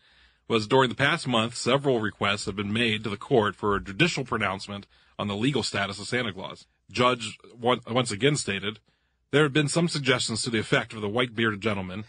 was 0.48 0.66
during 0.66 0.88
the 0.88 0.94
past 0.94 1.26
month, 1.26 1.54
several 1.54 2.00
requests 2.00 2.46
have 2.46 2.56
been 2.56 2.72
made 2.72 3.04
to 3.04 3.10
the 3.10 3.16
court 3.16 3.56
for 3.56 3.74
a 3.74 3.82
judicial 3.82 4.24
pronouncement 4.24 4.86
on 5.18 5.28
the 5.28 5.36
legal 5.36 5.62
status 5.62 5.98
of 5.98 6.06
Santa 6.06 6.32
Claus. 6.32 6.66
Judge 6.90 7.38
once 7.58 8.10
again 8.10 8.36
stated, 8.36 8.78
there 9.30 9.42
have 9.42 9.52
been 9.52 9.68
some 9.68 9.88
suggestions 9.88 10.42
to 10.42 10.50
the 10.50 10.58
effect 10.58 10.92
of 10.92 11.00
the 11.00 11.08
white 11.08 11.34
bearded 11.34 11.60
gentlemen 11.60 12.04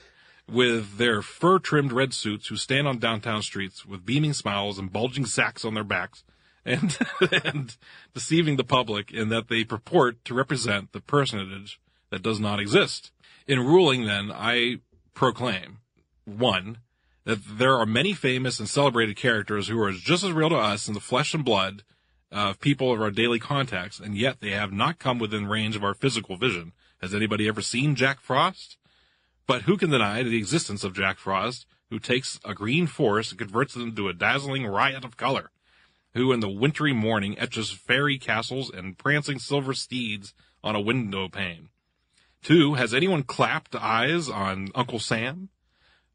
with 0.47 0.97
their 0.97 1.21
fur 1.21 1.59
trimmed 1.59 1.91
red 1.91 2.13
suits 2.13 2.47
who 2.47 2.55
stand 2.55 2.87
on 2.87 2.99
downtown 2.99 3.41
streets 3.41 3.85
with 3.85 4.05
beaming 4.05 4.33
smiles 4.33 4.77
and 4.77 4.93
bulging 4.93 5.25
sacks 5.25 5.65
on 5.65 5.73
their 5.73 5.83
backs 5.83 6.23
and, 6.63 6.97
and 7.43 7.77
deceiving 8.13 8.57
the 8.57 8.63
public 8.63 9.11
in 9.11 9.29
that 9.29 9.47
they 9.47 9.63
purport 9.63 10.23
to 10.25 10.33
represent 10.33 10.91
the 10.91 11.01
personage 11.01 11.79
that 12.11 12.21
does 12.21 12.39
not 12.39 12.59
exist. 12.59 13.11
In 13.47 13.59
ruling 13.59 14.05
then, 14.05 14.31
I 14.31 14.77
proclaim, 15.13 15.79
one, 16.25 16.79
that 17.25 17.57
there 17.57 17.75
are 17.75 17.85
many 17.85 18.13
famous 18.13 18.59
and 18.59 18.69
celebrated 18.69 19.15
characters 19.15 19.67
who 19.67 19.81
are 19.81 19.91
just 19.91 20.23
as 20.23 20.31
real 20.31 20.49
to 20.49 20.55
us 20.55 20.87
in 20.87 20.93
the 20.93 20.99
flesh 20.99 21.33
and 21.33 21.43
blood 21.43 21.83
of 22.31 22.59
people 22.59 22.91
of 22.93 23.01
our 23.01 23.11
daily 23.11 23.39
contacts, 23.39 23.99
and 23.99 24.15
yet 24.15 24.39
they 24.39 24.51
have 24.51 24.71
not 24.71 24.99
come 24.99 25.19
within 25.19 25.47
range 25.47 25.75
of 25.75 25.83
our 25.83 25.93
physical 25.93 26.37
vision. 26.37 26.71
Has 27.01 27.13
anybody 27.13 27.47
ever 27.47 27.61
seen 27.61 27.95
Jack 27.95 28.19
Frost? 28.19 28.77
But 29.47 29.63
who 29.63 29.77
can 29.77 29.89
deny 29.89 30.23
the 30.23 30.37
existence 30.37 30.83
of 30.83 30.95
Jack 30.95 31.17
Frost, 31.17 31.65
who 31.89 31.99
takes 31.99 32.39
a 32.43 32.53
green 32.53 32.87
forest 32.87 33.31
and 33.31 33.39
converts 33.39 33.75
it 33.75 33.81
into 33.81 34.07
a 34.07 34.13
dazzling 34.13 34.65
riot 34.65 35.03
of 35.03 35.17
color? 35.17 35.51
Who 36.13 36.31
in 36.31 36.39
the 36.39 36.49
wintry 36.49 36.93
morning 36.93 37.37
etches 37.37 37.71
fairy 37.71 38.17
castles 38.17 38.71
and 38.71 38.97
prancing 38.97 39.39
silver 39.39 39.73
steeds 39.73 40.33
on 40.63 40.75
a 40.75 40.81
window 40.81 41.27
pane? 41.27 41.69
Two, 42.41 42.75
has 42.75 42.93
anyone 42.93 43.23
clapped 43.23 43.75
eyes 43.75 44.29
on 44.29 44.69
Uncle 44.75 44.99
Sam? 44.99 45.49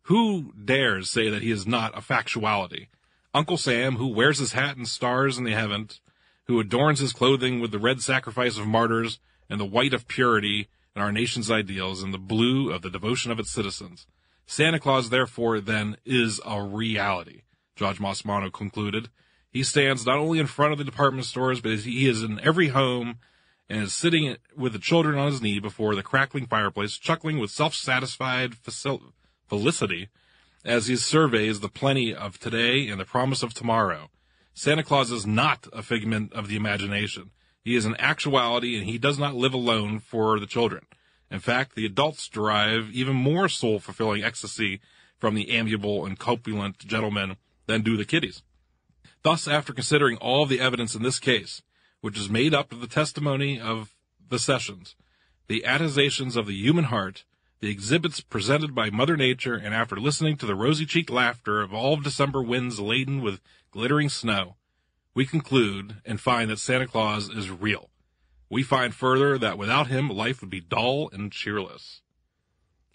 Who 0.02 0.52
dares 0.52 1.10
say 1.10 1.28
that 1.30 1.42
he 1.42 1.50
is 1.50 1.66
not 1.66 1.96
a 1.96 2.00
factuality? 2.00 2.88
Uncle 3.32 3.56
Sam, 3.56 3.96
who 3.96 4.08
wears 4.08 4.38
his 4.38 4.52
hat 4.52 4.76
and 4.76 4.88
stars 4.88 5.38
in 5.38 5.44
the 5.44 5.52
heavens, 5.52 6.00
who 6.46 6.58
adorns 6.58 6.98
his 6.98 7.12
clothing 7.12 7.60
with 7.60 7.70
the 7.70 7.78
red 7.78 8.02
sacrifice 8.02 8.58
of 8.58 8.66
martyrs 8.66 9.20
and 9.48 9.60
the 9.60 9.64
white 9.64 9.94
of 9.94 10.08
purity 10.08 10.68
and 10.94 11.04
our 11.04 11.12
nation's 11.12 11.50
ideals 11.50 12.02
and 12.02 12.12
the 12.12 12.18
blue 12.18 12.72
of 12.72 12.82
the 12.82 12.90
devotion 12.90 13.30
of 13.30 13.38
its 13.38 13.50
citizens. 13.50 14.06
Santa 14.46 14.80
Claus, 14.80 15.10
therefore, 15.10 15.60
then, 15.60 15.96
is 16.04 16.40
a 16.44 16.60
reality, 16.60 17.42
Judge 17.76 17.98
Musmanno 18.00 18.52
concluded. 18.52 19.08
He 19.52 19.62
stands 19.62 20.04
not 20.04 20.18
only 20.18 20.40
in 20.40 20.46
front 20.46 20.72
of 20.72 20.78
the 20.78 20.84
department 20.84 21.26
stores, 21.26 21.60
but 21.60 21.78
he 21.78 22.08
is 22.08 22.22
in 22.24 22.40
every 22.40 22.68
home 22.68 23.18
and 23.68 23.84
is 23.84 23.94
sitting 23.94 24.36
with 24.56 24.72
the 24.72 24.80
children 24.80 25.16
on 25.16 25.30
his 25.30 25.40
knee 25.40 25.60
before 25.60 25.94
the 25.94 26.02
crackling 26.02 26.46
fireplace, 26.46 26.98
chuckling 26.98 27.38
with 27.38 27.52
self-satisfied 27.52 28.52
facil- 28.52 29.12
felicity 29.50 30.08
as 30.64 30.86
he 30.86 30.96
surveys 30.96 31.60
the 31.60 31.68
plenty 31.68 32.14
of 32.14 32.38
today 32.38 32.88
and 32.88 33.00
the 33.00 33.04
promise 33.04 33.42
of 33.42 33.52
tomorrow. 33.52 34.08
Santa 34.54 34.84
Claus 34.84 35.10
is 35.10 35.26
not 35.26 35.66
a 35.72 35.82
figment 35.82 36.32
of 36.32 36.48
the 36.48 36.56
imagination. 36.56 37.32
He 37.62 37.74
is 37.74 37.84
an 37.84 37.96
actuality 37.98 38.78
and 38.78 38.86
he 38.86 38.96
does 38.96 39.18
not 39.18 39.34
live 39.34 39.52
alone 39.52 39.98
for 39.98 40.38
the 40.38 40.46
children. 40.46 40.86
In 41.30 41.40
fact, 41.40 41.74
the 41.74 41.84
adults 41.84 42.28
derive 42.28 42.90
even 42.92 43.14
more 43.14 43.48
soul 43.48 43.80
fulfilling 43.80 44.22
ecstasy 44.22 44.80
from 45.18 45.34
the 45.34 45.50
amiable 45.50 46.06
and 46.06 46.18
corpulent 46.18 46.78
gentleman 46.78 47.36
than 47.66 47.82
do 47.82 47.96
the 47.96 48.04
kiddies. 48.04 48.42
Thus, 49.22 49.48
after 49.48 49.72
considering 49.72 50.16
all 50.16 50.46
the 50.46 50.60
evidence 50.60 50.94
in 50.94 51.02
this 51.02 51.18
case, 51.18 51.62
which 52.00 52.18
is 52.18 52.30
made 52.30 52.54
up 52.54 52.72
of 52.72 52.80
the 52.80 52.86
testimony 52.86 53.60
of 53.60 53.94
the 54.28 54.38
sessions, 54.38 54.94
the 55.48 55.62
attestations 55.62 56.36
of 56.36 56.46
the 56.46 56.54
human 56.54 56.84
heart, 56.84 57.24
the 57.60 57.70
exhibits 57.70 58.20
presented 58.20 58.74
by 58.74 58.88
Mother 58.90 59.16
Nature, 59.16 59.54
and 59.54 59.74
after 59.74 59.96
listening 59.96 60.36
to 60.38 60.46
the 60.46 60.54
rosy-cheeked 60.54 61.10
laughter 61.10 61.60
of 61.60 61.74
all 61.74 61.94
of 61.94 62.02
December 62.02 62.42
winds 62.42 62.80
laden 62.80 63.20
with 63.20 63.40
glittering 63.70 64.08
snow, 64.08 64.56
we 65.14 65.26
conclude 65.26 65.96
and 66.06 66.20
find 66.20 66.50
that 66.50 66.58
Santa 66.58 66.86
Claus 66.86 67.28
is 67.28 67.50
real. 67.50 67.90
We 68.48 68.62
find 68.62 68.94
further 68.94 69.36
that 69.38 69.58
without 69.58 69.88
him, 69.88 70.08
life 70.08 70.40
would 70.40 70.50
be 70.50 70.60
dull 70.60 71.10
and 71.12 71.30
cheerless. 71.30 72.00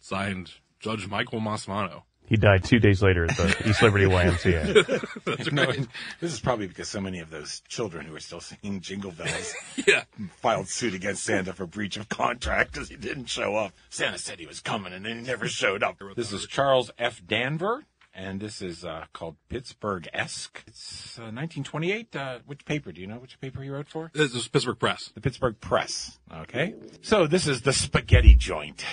Signed, 0.02 0.54
Judge 0.80 1.08
Michael 1.08 1.40
Musmanno. 1.40 2.04
He 2.28 2.38
died 2.38 2.64
two 2.64 2.80
days 2.80 3.02
later 3.04 3.26
at 3.26 3.38
the 3.38 3.70
East 3.70 3.82
Liberty 3.82 4.06
YMCA. 4.06 5.52
No, 5.52 5.72
this 6.20 6.34
is 6.34 6.40
probably 6.40 6.68
because 6.68 6.88
so 6.90 7.00
many 7.02 7.20
of 7.20 7.30
those 7.30 7.62
children 7.68 8.06
who 8.06 8.16
are 8.16 8.20
still 8.20 8.42
singing 8.42 8.82
Jingle 8.82 9.12
Bells 9.12 9.54
Yeah. 9.88 10.04
filed 10.42 10.68
suit 10.68 10.94
against 10.94 11.24
Santa 11.24 11.54
for 11.54 11.66
breach 11.66 11.98
of 11.98 12.10
contract 12.10 12.74
because 12.74 12.90
he 12.90 12.96
didn't 12.96 13.26
show 13.26 13.56
up. 13.56 13.74
Santa 13.90 14.18
said 14.18 14.40
he 14.40 14.48
was 14.48 14.60
coming 14.60 14.92
and 14.94 15.06
then 15.06 15.18
he 15.18 15.24
never 15.24 15.48
showed 15.48 15.84
up. 15.84 15.98
This 16.16 16.34
is 16.34 16.48
Charles 16.48 16.90
F. 16.98 17.22
Danver, 17.26 17.82
and 18.14 18.40
this 18.40 18.62
is 18.62 18.84
uh, 18.84 19.06
called 19.14 19.36
Pittsburgh-esque. 19.50 20.64
It's 20.68 21.18
uh, 21.20 21.30
1928. 21.32 22.16
Uh, 22.16 22.40
which 22.46 22.66
paper? 22.66 22.92
Do 22.92 23.02
you 23.02 23.08
know 23.08 23.18
which 23.18 23.40
paper 23.40 23.62
he 23.62 23.70
wrote 23.70 23.88
for? 23.88 24.10
This 24.14 24.34
is 24.34 24.48
Pittsburgh 24.48 24.80
Press. 24.80 25.12
The 25.14 25.22
Pittsburgh 25.22 25.60
Press. 25.60 26.18
Okay. 26.34 26.74
So 27.02 27.28
this 27.28 27.48
is 27.48 27.62
the 27.62 27.74
spaghetti 27.74 28.36
joint. 28.36 28.84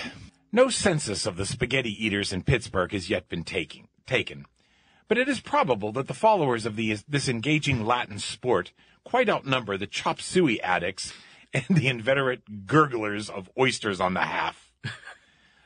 No 0.55 0.69
census 0.69 1.25
of 1.25 1.35
the 1.35 1.47
spaghetti 1.47 1.89
eaters 2.05 2.31
in 2.31 2.43
Pittsburgh 2.43 2.91
has 2.91 3.09
yet 3.09 3.27
been 3.27 3.43
taking, 3.43 3.87
taken. 4.05 4.45
But 5.07 5.17
it 5.17 5.27
is 5.27 5.39
probable 5.39 5.91
that 5.93 6.07
the 6.07 6.13
followers 6.13 6.67
of 6.67 6.75
the, 6.75 6.95
this 7.07 7.27
engaging 7.27 7.83
Latin 7.83 8.19
sport 8.19 8.71
quite 9.03 9.29
outnumber 9.29 9.77
the 9.77 9.87
chop 9.87 10.21
suey 10.21 10.61
addicts 10.61 11.11
and 11.55 11.65
the 11.69 11.87
inveterate 11.87 12.67
gurglers 12.67 13.31
of 13.31 13.49
oysters 13.59 13.99
on 13.99 14.13
the 14.13 14.21
half. 14.21 14.71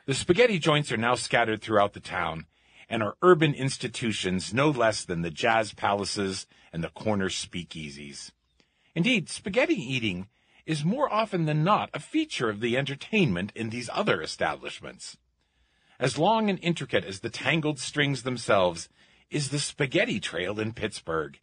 The 0.06 0.14
spaghetti 0.14 0.58
joints 0.58 0.90
are 0.94 0.98
now 0.98 1.16
scattered 1.16 1.62
throughout 1.62 1.92
the 1.92 2.00
town 2.00 2.46
and 2.88 3.04
are 3.04 3.18
urban 3.22 3.54
institutions 3.54 4.54
no 4.54 4.70
less 4.70 5.04
than 5.04 5.22
the 5.22 5.30
jazz 5.30 5.74
palaces 5.74 6.48
and 6.72 6.82
the 6.82 6.90
corner 6.92 7.28
speakeasies. 7.28 8.32
Indeed, 8.96 9.28
spaghetti 9.28 9.76
eating 9.76 10.30
is 10.68 10.84
more 10.84 11.12
often 11.12 11.46
than 11.46 11.64
not 11.64 11.90
a 11.94 12.00
feature 12.00 12.50
of 12.50 12.60
the 12.60 12.78
entertainment 12.78 13.54
in 13.56 13.70
these 13.70 13.90
other 13.94 14.22
establishments. 14.22 15.18
As 15.98 16.18
long 16.18 16.50
and 16.50 16.60
intricate 16.62 17.06
as 17.06 17.22
the 17.22 17.30
tangled 17.30 17.80
strings 17.80 18.24
themselves 18.24 18.90
is 19.32 19.50
the 19.50 19.60
spaghetti 19.60 20.20
trail 20.20 20.60
in 20.60 20.74
Pittsburgh. 20.74 21.40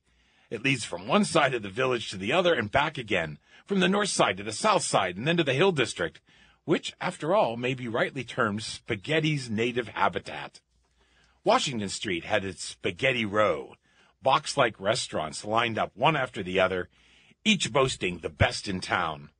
It 0.50 0.62
leads 0.62 0.84
from 0.84 1.08
one 1.08 1.24
side 1.24 1.54
of 1.54 1.62
the 1.62 1.70
village 1.70 2.10
to 2.10 2.18
the 2.18 2.32
other 2.32 2.52
and 2.52 2.70
back 2.70 2.98
again, 2.98 3.38
from 3.64 3.80
the 3.80 3.88
north 3.88 4.10
side 4.10 4.36
to 4.36 4.42
the 4.42 4.52
south 4.52 4.82
side 4.82 5.16
and 5.16 5.26
then 5.26 5.38
to 5.38 5.42
the 5.42 5.54
Hill 5.54 5.72
District, 5.72 6.20
which, 6.66 6.92
after 7.00 7.34
all, 7.34 7.56
may 7.56 7.72
be 7.72 7.88
rightly 7.88 8.24
termed 8.24 8.62
spaghetti's 8.62 9.48
native 9.48 9.88
habitat. 9.88 10.60
Washington 11.44 11.88
Street 11.88 12.24
had 12.24 12.44
its 12.44 12.62
Spaghetti 12.62 13.24
Row, 13.24 13.74
box 14.22 14.56
like 14.56 14.78
restaurants 14.78 15.44
lined 15.44 15.78
up 15.78 15.92
one 15.94 16.14
after 16.14 16.42
the 16.42 16.60
other, 16.60 16.88
each 17.44 17.72
boasting 17.72 18.18
the 18.18 18.30
best 18.30 18.68
in 18.68 18.80
town. 18.80 19.30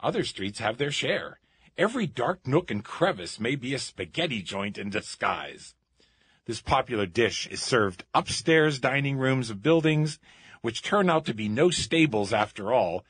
Other 0.00 0.24
streets 0.24 0.58
have 0.58 0.78
their 0.78 0.90
share. 0.90 1.38
Every 1.78 2.06
dark 2.06 2.46
nook 2.46 2.70
and 2.70 2.84
crevice 2.84 3.38
may 3.38 3.54
be 3.54 3.72
a 3.72 3.78
spaghetti 3.78 4.42
joint 4.42 4.78
in 4.78 4.90
disguise. 4.90 5.74
This 6.46 6.60
popular 6.60 7.06
dish 7.06 7.46
is 7.46 7.60
served 7.60 8.04
upstairs 8.14 8.78
dining 8.78 9.16
rooms 9.16 9.50
of 9.50 9.62
buildings, 9.62 10.18
which 10.60 10.82
turn 10.82 11.08
out 11.08 11.24
to 11.26 11.34
be 11.34 11.48
no 11.48 11.70
stables 11.70 12.32
after 12.32 12.72
all, 12.72 13.04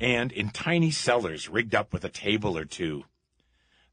and 0.00 0.32
in 0.32 0.50
tiny 0.50 0.90
cellars 0.90 1.48
rigged 1.48 1.74
up 1.74 1.92
with 1.92 2.04
a 2.04 2.08
table 2.08 2.56
or 2.56 2.64
two. 2.64 3.04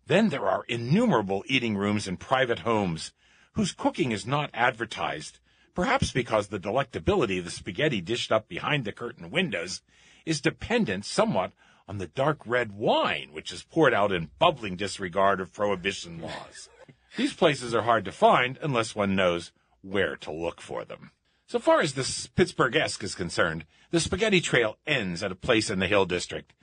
Then 0.08 0.30
there 0.30 0.48
are 0.48 0.66
innumerable 0.68 1.44
eating 1.48 1.78
rooms 1.78 2.08
in 2.08 2.18
private 2.18 2.60
homes, 2.60 3.14
whose 3.54 3.72
cooking 3.72 4.12
is 4.12 4.26
not 4.26 4.50
advertised, 4.54 5.40
perhaps 5.74 6.12
because 6.12 6.48
the 6.48 6.60
delectability 6.60 7.40
of 7.40 7.46
the 7.46 7.52
spaghetti 7.52 8.02
dished 8.02 8.32
up 8.32 8.48
behind 8.48 8.86
the 8.86 8.92
curtain 8.92 9.32
windows 9.32 9.82
is 10.26 10.42
dependent 10.42 11.06
somewhat 11.06 11.52
on 11.88 11.98
the 11.98 12.08
dark 12.08 12.40
red 12.46 12.72
wine 12.72 13.30
which 13.32 13.52
is 13.52 13.64
poured 13.64 13.94
out 13.94 14.12
in 14.12 14.30
bubbling 14.40 14.76
disregard 14.76 15.40
of 15.40 15.54
prohibition 15.54 16.22
laws. 16.22 16.70
These 17.18 17.34
places 17.34 17.76
are 17.76 17.84
hard 17.84 18.06
to 18.06 18.12
find 18.12 18.58
unless 18.62 18.96
one 18.96 19.16
knows 19.16 19.52
where 19.82 20.16
to 20.18 20.32
look 20.32 20.62
for 20.62 20.86
them. 20.86 21.12
So 21.46 21.60
far 21.60 21.82
as 21.82 21.94
this 21.94 22.26
Pittsburgh-esque 22.28 23.04
is 23.04 23.14
concerned, 23.16 23.66
the 23.92 24.00
spaghetti 24.00 24.42
trail 24.42 24.78
ends 24.88 25.22
at 25.22 25.32
a 25.32 25.36
place 25.36 25.70
in 25.70 25.80
the 25.80 25.88
Hill 25.88 26.06
District, 26.06 26.54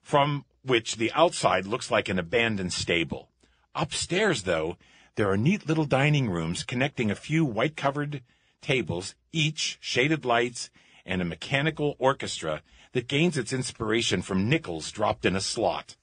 from 0.00 0.46
which 0.62 0.96
the 0.96 1.12
outside 1.12 1.66
looks 1.66 1.90
like 1.90 2.08
an 2.08 2.18
abandoned 2.18 2.72
stable. 2.72 3.28
Upstairs, 3.74 4.44
though, 4.44 4.78
there 5.16 5.30
are 5.30 5.36
neat 5.36 5.68
little 5.68 5.84
dining 5.84 6.30
rooms 6.30 6.62
connecting 6.62 7.10
a 7.10 7.16
few 7.16 7.44
white-covered 7.44 8.22
tables, 8.60 9.14
each 9.32 9.78
shaded 9.80 10.24
lights 10.24 10.70
and 11.04 11.22
a 11.22 11.24
mechanical 11.24 11.96
orchestra 11.98 12.62
that 12.92 13.08
gains 13.08 13.36
its 13.36 13.52
inspiration 13.52 14.22
from 14.22 14.48
nickels 14.48 14.90
dropped 14.90 15.24
in 15.24 15.36
a 15.36 15.40
slot. 15.40 15.96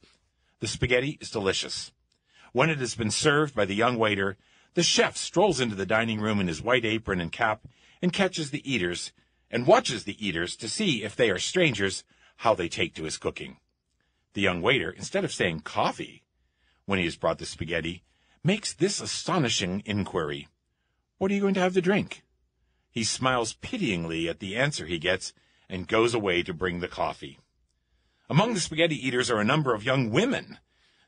The 0.59 0.67
spaghetti 0.67 1.17
is 1.21 1.31
delicious. 1.31 1.91
When 2.51 2.69
it 2.69 2.79
has 2.79 2.95
been 2.95 3.11
served 3.11 3.53
by 3.53 3.65
the 3.65 3.75
young 3.75 3.97
waiter, 3.97 4.37
the 4.73 4.83
chef 4.83 5.15
strolls 5.15 5.59
into 5.59 5.75
the 5.75 5.85
dining 5.85 6.19
room 6.19 6.39
in 6.39 6.47
his 6.47 6.61
white 6.61 6.85
apron 6.85 7.21
and 7.21 7.31
cap 7.31 7.67
and 8.01 8.11
catches 8.11 8.51
the 8.51 8.69
eaters 8.69 9.11
and 9.49 9.67
watches 9.67 10.03
the 10.03 10.25
eaters 10.25 10.55
to 10.57 10.67
see 10.67 11.03
if 11.03 11.15
they 11.15 11.29
are 11.29 11.39
strangers, 11.39 12.03
how 12.37 12.53
they 12.53 12.67
take 12.67 12.93
to 12.95 13.03
his 13.03 13.17
cooking. 13.17 13.57
The 14.33 14.41
young 14.41 14.61
waiter, 14.61 14.91
instead 14.91 15.23
of 15.23 15.31
saying 15.31 15.61
coffee 15.61 16.23
when 16.85 16.99
he 16.99 17.05
has 17.05 17.15
brought 17.15 17.37
the 17.37 17.45
spaghetti, 17.45 18.03
makes 18.43 18.73
this 18.73 18.99
astonishing 18.99 19.81
inquiry. 19.85 20.47
What 21.17 21.31
are 21.31 21.33
you 21.33 21.41
going 21.41 21.53
to 21.53 21.61
have 21.61 21.73
to 21.75 21.81
drink? 21.81 22.24
He 22.95 23.03
smiles 23.03 23.55
pityingly 23.55 24.29
at 24.29 24.39
the 24.39 24.55
answer 24.55 24.85
he 24.85 24.99
gets 24.99 25.33
and 25.67 25.85
goes 25.85 26.13
away 26.13 26.43
to 26.43 26.53
bring 26.53 26.79
the 26.79 26.87
coffee. 26.87 27.39
Among 28.29 28.53
the 28.53 28.61
spaghetti 28.61 28.95
eaters 28.95 29.29
are 29.29 29.41
a 29.41 29.43
number 29.43 29.73
of 29.73 29.83
young 29.83 30.11
women. 30.11 30.59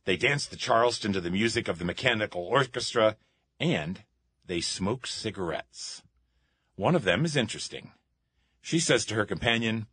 They 0.04 0.17
dance 0.17 0.45
the 0.45 0.58
Charleston 0.58 1.13
to 1.13 1.21
the 1.21 1.32
music 1.32 1.69
of 1.69 1.80
the 1.80 1.86
mechanical 1.86 2.41
orchestra, 2.41 3.15
and 3.58 4.04
they 4.45 4.60
smoke 4.60 5.08
cigarettes. 5.08 6.04
One 6.76 6.93
of 6.93 7.06
them 7.06 7.23
is 7.23 7.38
interesting. 7.38 7.91
She 8.60 8.80
says 8.80 9.06
to 9.06 9.15
her 9.15 9.26
companion, 9.26 9.88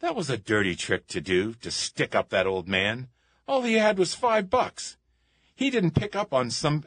That 0.00 0.14
was 0.14 0.28
a 0.28 0.36
dirty 0.36 0.76
trick 0.76 1.06
to 1.06 1.22
do, 1.22 1.54
to 1.54 1.70
stick 1.70 2.14
up 2.14 2.28
that 2.28 2.46
old 2.46 2.68
man. 2.68 3.08
All 3.48 3.62
he 3.62 3.74
had 3.74 3.96
was 3.96 4.14
five 4.14 4.50
bucks. 4.50 4.98
He 5.56 5.70
didn't 5.70 5.92
pick 5.92 6.14
up 6.14 6.34
on 6.34 6.50
some. 6.50 6.84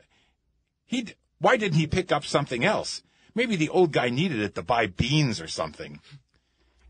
He 0.86 1.15
why 1.39 1.58
didn't 1.58 1.80
he 1.80 1.88
pick 1.88 2.12
up 2.12 2.23
something 2.23 2.63
else? 2.63 3.02
Maybe 3.38 3.56
the 3.56 3.69
old 3.69 3.91
guy 3.91 4.10
needed 4.10 4.39
it 4.39 4.56
to 4.56 4.63
buy 4.63 4.88
beans 4.88 5.39
or 5.39 5.47
something. 5.47 6.00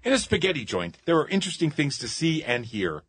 In 0.01 0.13
a 0.13 0.17
spaghetti 0.17 0.63
joint, 0.63 0.97
there 1.03 1.17
are 1.17 1.27
interesting 1.27 1.69
things 1.69 1.97
to 1.97 2.07
see 2.07 2.41
and 2.41 2.65
hear. 2.65 3.03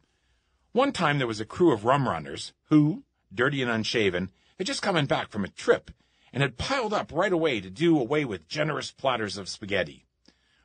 One 0.73 0.91
time 0.91 1.19
there 1.19 1.27
was 1.29 1.39
a 1.39 1.45
crew 1.45 1.73
of 1.73 1.85
rum 1.85 2.09
runners 2.09 2.53
who, 2.65 3.05
dirty 3.33 3.63
and 3.63 3.71
unshaven, 3.71 4.31
had 4.59 4.67
just 4.67 4.83
come 4.83 5.07
back 5.07 5.31
from 5.31 5.45
a 5.45 5.51
trip 5.51 5.93
and 6.33 6.43
had 6.43 6.59
piled 6.59 6.93
up 6.93 7.13
right 7.13 7.33
away 7.33 7.61
to 7.61 7.71
do 7.71 7.97
away 7.97 8.25
with 8.25 8.49
generous 8.49 8.91
platters 8.91 9.37
of 9.37 9.49
spaghetti. 9.49 10.05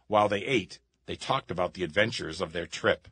While 0.08 0.28
they 0.28 0.42
ate, 0.42 0.80
they 1.06 1.16
talked 1.16 1.52
about 1.52 1.76
the 1.76 1.84
adventures 1.84 2.42
of 2.42 2.54
their 2.54 2.66
trip. 2.66 3.08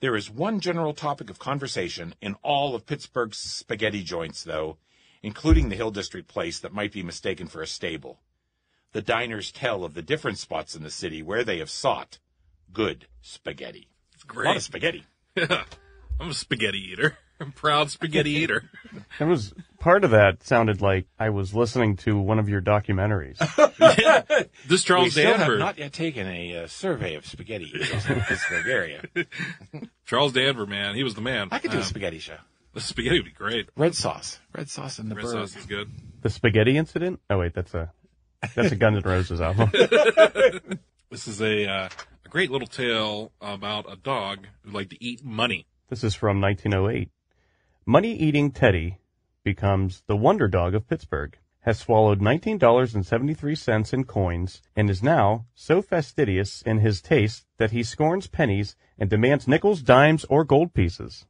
There 0.00 0.16
is 0.16 0.28
one 0.28 0.58
general 0.58 0.92
topic 0.92 1.30
of 1.30 1.38
conversation 1.38 2.16
in 2.20 2.34
all 2.42 2.74
of 2.74 2.84
Pittsburgh's 2.84 3.38
spaghetti 3.38 4.02
joints, 4.02 4.42
though, 4.42 4.78
including 5.22 5.68
the 5.68 5.76
Hill 5.76 5.92
District 5.92 6.26
place 6.26 6.58
that 6.58 6.74
might 6.74 6.90
be 6.90 7.04
mistaken 7.04 7.46
for 7.46 7.62
a 7.62 7.68
stable. 7.68 8.18
The 8.92 9.02
diners 9.02 9.52
tell 9.52 9.84
of 9.84 9.94
the 9.94 10.02
different 10.02 10.38
spots 10.38 10.74
in 10.74 10.82
the 10.82 10.90
city 10.90 11.22
where 11.22 11.44
they 11.44 11.58
have 11.58 11.70
sought 11.70 12.18
good 12.72 13.06
spaghetti. 13.20 13.88
It's 14.14 14.24
A 14.24 14.26
lot 14.28 14.34
great. 14.34 14.56
of 14.56 14.62
spaghetti. 14.62 15.04
Yeah. 15.34 15.64
I'm 16.20 16.30
a 16.30 16.34
spaghetti 16.34 16.78
eater. 16.92 17.18
I'm 17.38 17.48
a 17.48 17.52
proud 17.52 17.90
spaghetti 17.90 18.30
eater. 18.42 18.70
It 19.20 19.24
was 19.24 19.52
part 19.78 20.04
of 20.04 20.12
that 20.12 20.42
sounded 20.42 20.80
like 20.80 21.06
I 21.18 21.28
was 21.28 21.54
listening 21.54 21.96
to 21.98 22.18
one 22.18 22.38
of 22.38 22.48
your 22.48 22.62
documentaries. 22.62 23.36
This 24.66 24.82
we 24.82 24.86
Charles 24.88 25.12
still 25.12 25.36
have 25.36 25.58
not 25.58 25.78
yet 25.78 25.92
taken 25.92 26.26
a 26.26 26.64
uh, 26.64 26.66
survey 26.66 27.14
of 27.14 27.26
spaghetti 27.26 27.66
eaters 27.66 28.06
in 28.08 28.14
the 28.18 28.24
Pittsburgh 28.26 28.66
area. 28.66 29.02
Charles 30.06 30.32
Danver, 30.32 30.66
man, 30.66 30.94
he 30.94 31.02
was 31.04 31.14
the 31.14 31.20
man. 31.20 31.48
I 31.50 31.58
could 31.58 31.70
do 31.70 31.76
a 31.76 31.80
Um, 31.80 31.86
spaghetti 31.86 32.18
show. 32.18 32.38
The 32.72 32.80
spaghetti 32.80 33.18
would 33.18 33.26
be 33.26 33.30
great. 33.32 33.68
Red 33.76 33.94
sauce. 33.94 34.38
Red 34.54 34.68
sauce 34.70 34.98
in 34.98 35.08
the 35.10 35.14
Red 35.14 35.24
bird. 35.24 35.32
sauce 35.32 35.56
is 35.56 35.66
good. 35.66 35.90
the 36.22 36.30
Spaghetti 36.30 36.76
Incident? 36.78 37.20
Oh 37.30 37.38
wait, 37.38 37.54
that's 37.54 37.74
a 37.74 37.92
that's 38.54 38.72
a 38.72 38.76
Guns 38.76 38.98
N' 38.98 39.02
Roses 39.02 39.40
album. 39.40 39.70
This 41.08 41.28
is 41.28 41.40
a 41.40 41.70
uh, 41.70 41.88
a 42.24 42.28
great 42.28 42.50
little 42.50 42.66
tale 42.66 43.30
about 43.40 43.90
a 43.90 43.94
dog 43.94 44.48
who 44.62 44.72
liked 44.72 44.90
to 44.90 45.02
eat 45.02 45.24
money. 45.24 45.66
This 45.88 46.02
is 46.02 46.16
from 46.16 46.40
1908. 46.40 47.10
Money 47.86 48.12
eating 48.12 48.50
Teddy 48.50 48.98
becomes 49.44 50.02
the 50.08 50.16
wonder 50.16 50.48
dog 50.48 50.74
of 50.74 50.88
Pittsburgh. 50.88 51.38
has 51.60 51.78
swallowed 51.78 52.20
$19.73 52.20 53.92
in 53.92 54.04
coins 54.04 54.62
and 54.74 54.90
is 54.90 55.02
now 55.02 55.46
so 55.54 55.80
fastidious 55.80 56.62
in 56.62 56.78
his 56.78 57.00
taste 57.00 57.46
that 57.58 57.70
he 57.70 57.82
scorns 57.84 58.26
pennies 58.26 58.76
and 58.98 59.08
demands 59.08 59.46
nickels, 59.46 59.82
dimes, 59.82 60.24
or 60.24 60.44
gold 60.44 60.74
pieces. 60.74 61.24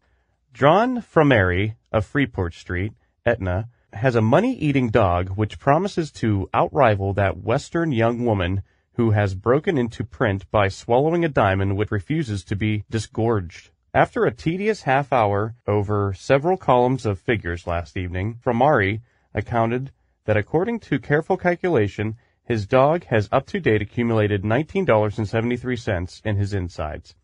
John 0.54 1.02
Fromeri 1.02 1.76
of 1.92 2.06
Freeport 2.06 2.54
Street, 2.54 2.92
Etna, 3.26 3.68
has 3.96 4.14
a 4.14 4.20
money-eating 4.20 4.90
dog 4.90 5.30
which 5.30 5.58
promises 5.58 6.10
to 6.12 6.48
outrival 6.54 7.14
that 7.14 7.42
Western 7.42 7.92
young 7.92 8.24
woman 8.24 8.62
who 8.92 9.10
has 9.10 9.34
broken 9.34 9.76
into 9.76 10.04
print 10.04 10.50
by 10.50 10.68
swallowing 10.68 11.24
a 11.24 11.28
diamond 11.28 11.76
which 11.76 11.90
refuses 11.90 12.44
to 12.44 12.56
be 12.56 12.84
disgorged. 12.90 13.70
After 13.92 14.24
a 14.24 14.34
tedious 14.34 14.82
half 14.82 15.12
hour 15.12 15.54
over 15.66 16.12
several 16.12 16.56
columns 16.56 17.06
of 17.06 17.18
figures 17.18 17.66
last 17.66 17.96
evening, 17.96 18.38
Fromari 18.44 19.00
accounted 19.34 19.92
that 20.26 20.36
according 20.36 20.80
to 20.80 20.98
careful 20.98 21.36
calculation, 21.36 22.16
his 22.44 22.66
dog 22.66 23.04
has 23.04 23.28
up 23.32 23.46
to 23.46 23.60
date 23.60 23.82
accumulated 23.82 24.42
$19.73 24.42 26.22
in 26.24 26.36
his 26.36 26.52
insides. 26.52 27.14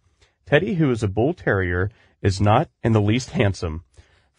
Teddy, 0.47 0.75
who 0.75 0.91
is 0.91 1.03
a 1.03 1.09
bull 1.09 1.35
terrier, 1.35 1.91
is 2.23 2.41
not 2.41 2.69
in 2.83 2.93
the 2.93 3.01
least 3.01 3.31
handsome. 3.31 3.85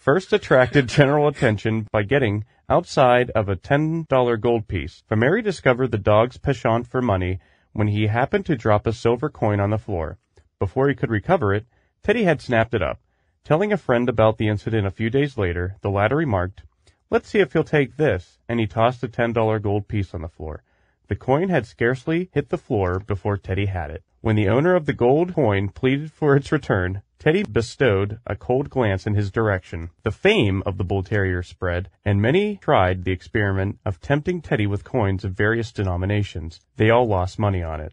First 0.03 0.33
attracted 0.33 0.89
general 0.89 1.29
attention 1.29 1.87
by 1.89 2.03
getting 2.03 2.43
outside 2.67 3.29
of 3.29 3.47
a 3.47 3.55
$10 3.55 4.41
gold 4.41 4.67
piece. 4.67 5.01
Fromeri 5.09 5.41
discovered 5.41 5.91
the 5.91 5.97
dog's 5.97 6.37
penchant 6.37 6.87
for 6.87 7.01
money 7.01 7.39
when 7.71 7.87
he 7.87 8.07
happened 8.07 8.45
to 8.47 8.57
drop 8.57 8.85
a 8.85 8.91
silver 8.91 9.29
coin 9.29 9.61
on 9.61 9.69
the 9.69 9.77
floor. 9.77 10.17
Before 10.59 10.89
he 10.89 10.93
could 10.93 11.09
recover 11.09 11.53
it, 11.53 11.67
Teddy 12.03 12.25
had 12.25 12.41
snapped 12.41 12.73
it 12.73 12.81
up. 12.81 12.99
Telling 13.45 13.71
a 13.71 13.77
friend 13.77 14.09
about 14.09 14.37
the 14.37 14.49
incident 14.49 14.85
a 14.85 14.91
few 14.91 15.09
days 15.09 15.37
later, 15.37 15.77
the 15.79 15.89
latter 15.89 16.17
remarked, 16.17 16.63
Let's 17.09 17.29
see 17.29 17.39
if 17.39 17.53
he'll 17.53 17.63
take 17.63 17.95
this, 17.95 18.39
and 18.49 18.59
he 18.59 18.67
tossed 18.67 19.05
a 19.05 19.07
$10 19.07 19.61
gold 19.61 19.87
piece 19.87 20.13
on 20.13 20.21
the 20.21 20.27
floor. 20.27 20.63
The 21.07 21.15
coin 21.15 21.47
had 21.47 21.65
scarcely 21.65 22.29
hit 22.33 22.49
the 22.49 22.57
floor 22.57 22.99
before 22.99 23.37
Teddy 23.37 23.67
had 23.67 23.89
it. 23.89 24.03
When 24.23 24.37
the 24.37 24.47
owner 24.47 24.73
of 24.73 24.85
the 24.85 24.93
gold 24.93 25.33
coin 25.33 25.67
pleaded 25.67 26.13
for 26.13 26.37
its 26.37 26.49
return, 26.49 27.01
Teddy 27.19 27.43
bestowed 27.43 28.19
a 28.25 28.37
cold 28.37 28.69
glance 28.69 29.05
in 29.05 29.15
his 29.15 29.29
direction. 29.29 29.89
The 30.03 30.11
fame 30.11 30.63
of 30.65 30.77
the 30.77 30.85
bull 30.85 31.03
terrier 31.03 31.43
spread, 31.43 31.89
and 32.05 32.21
many 32.21 32.55
tried 32.55 33.03
the 33.03 33.11
experiment 33.11 33.79
of 33.83 33.99
tempting 33.99 34.39
Teddy 34.39 34.65
with 34.65 34.85
coins 34.85 35.25
of 35.25 35.33
various 35.33 35.73
denominations. 35.73 36.61
They 36.77 36.89
all 36.89 37.05
lost 37.05 37.37
money 37.37 37.61
on 37.61 37.81
it. 37.81 37.91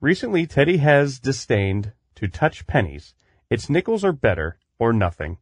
Recently, 0.00 0.46
Teddy 0.46 0.76
has 0.76 1.18
disdained 1.18 1.90
to 2.14 2.28
touch 2.28 2.68
pennies. 2.68 3.12
Its 3.50 3.68
nickels 3.68 4.04
are 4.04 4.12
better, 4.12 4.58
or 4.78 4.92
nothing. 4.92 5.38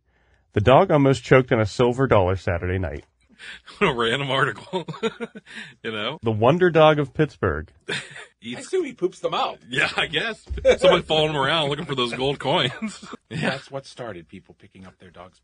The 0.54 0.62
dog 0.62 0.90
almost 0.90 1.22
choked 1.22 1.52
on 1.52 1.60
a 1.60 1.66
silver 1.66 2.06
dollar 2.06 2.36
Saturday 2.36 2.78
night. 2.78 3.04
a 3.80 3.92
random 3.92 4.30
article. 4.30 4.86
you 5.82 5.92
know? 5.92 6.18
The 6.22 6.32
wonder 6.32 6.70
dog 6.70 6.98
of 6.98 7.14
Pittsburgh. 7.14 7.70
I 7.88 8.58
assume 8.58 8.84
he 8.84 8.92
poops 8.92 9.20
them 9.20 9.34
out. 9.34 9.58
yeah, 9.68 9.90
I 9.96 10.06
guess. 10.06 10.44
Somebody 10.78 11.02
following 11.02 11.30
him 11.30 11.36
around 11.36 11.70
looking 11.70 11.84
for 11.84 11.94
those 11.94 12.12
gold 12.12 12.38
coins. 12.38 13.04
yeah. 13.30 13.50
That's 13.50 13.70
what 13.70 13.86
started 13.86 14.28
people 14.28 14.54
picking 14.58 14.86
up 14.86 14.98
their 14.98 15.10
dog's 15.10 15.40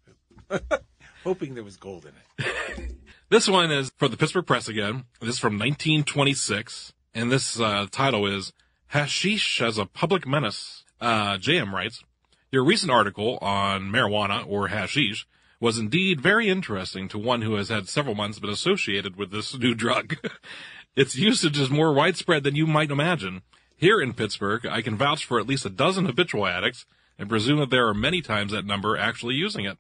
poop. 0.51 0.85
Hoping 1.25 1.55
there 1.55 1.65
was 1.65 1.77
gold 1.77 2.07
in 2.07 2.13
it. 2.45 2.93
This 3.31 3.49
one 3.49 3.71
is 3.71 3.93
for 3.99 4.09
the 4.09 4.17
Pittsburgh 4.17 4.47
Press 4.47 4.69
again. 4.69 5.05
This 5.21 5.35
is 5.35 5.39
from 5.39 5.55
1926, 5.55 6.95
and 7.15 7.31
this 7.31 7.61
uh, 7.61 7.87
title 7.91 8.27
is 8.27 8.55
"Hashish 8.89 9.61
as 9.61 9.77
a 9.77 9.85
Public 9.85 10.27
Menace." 10.27 10.85
Uh, 10.99 11.37
JM 11.37 11.73
writes, 11.73 12.03
"Your 12.51 12.65
recent 12.65 12.91
article 12.91 13.39
on 13.43 13.93
marijuana 13.93 14.45
or 14.49 14.69
hashish 14.69 15.27
was 15.61 15.79
indeed 15.79 16.21
very 16.21 16.49
interesting 16.49 17.09
to 17.09 17.19
one 17.19 17.43
who 17.43 17.55
has 17.55 17.69
had 17.69 17.89
several 17.89 18.15
months 18.15 18.39
been 18.39 18.51
associated 18.51 19.17
with 19.17 19.31
this 19.31 19.57
new 19.59 19.75
drug. 19.75 20.17
its 20.97 21.17
usage 21.17 21.59
is 21.59 21.71
more 21.71 21.93
widespread 21.93 22.45
than 22.45 22.57
you 22.57 22.67
might 22.67 22.91
imagine. 22.91 23.43
Here 23.77 24.01
in 24.01 24.15
Pittsburgh, 24.15 24.67
I 24.67 24.83
can 24.83 24.97
vouch 24.97 25.25
for 25.25 25.39
at 25.39 25.47
least 25.47 25.67
a 25.67 25.71
dozen 25.71 26.07
habitual 26.07 26.47
addicts 26.47 26.87
and 27.19 27.29
presume 27.29 27.59
that 27.59 27.71
there 27.71 27.89
are 27.89 27.95
many 27.95 28.23
times 28.23 28.53
that 28.53 28.65
number 28.65 28.97
actually 28.97 29.35
using 29.35 29.65
it." 29.65 29.79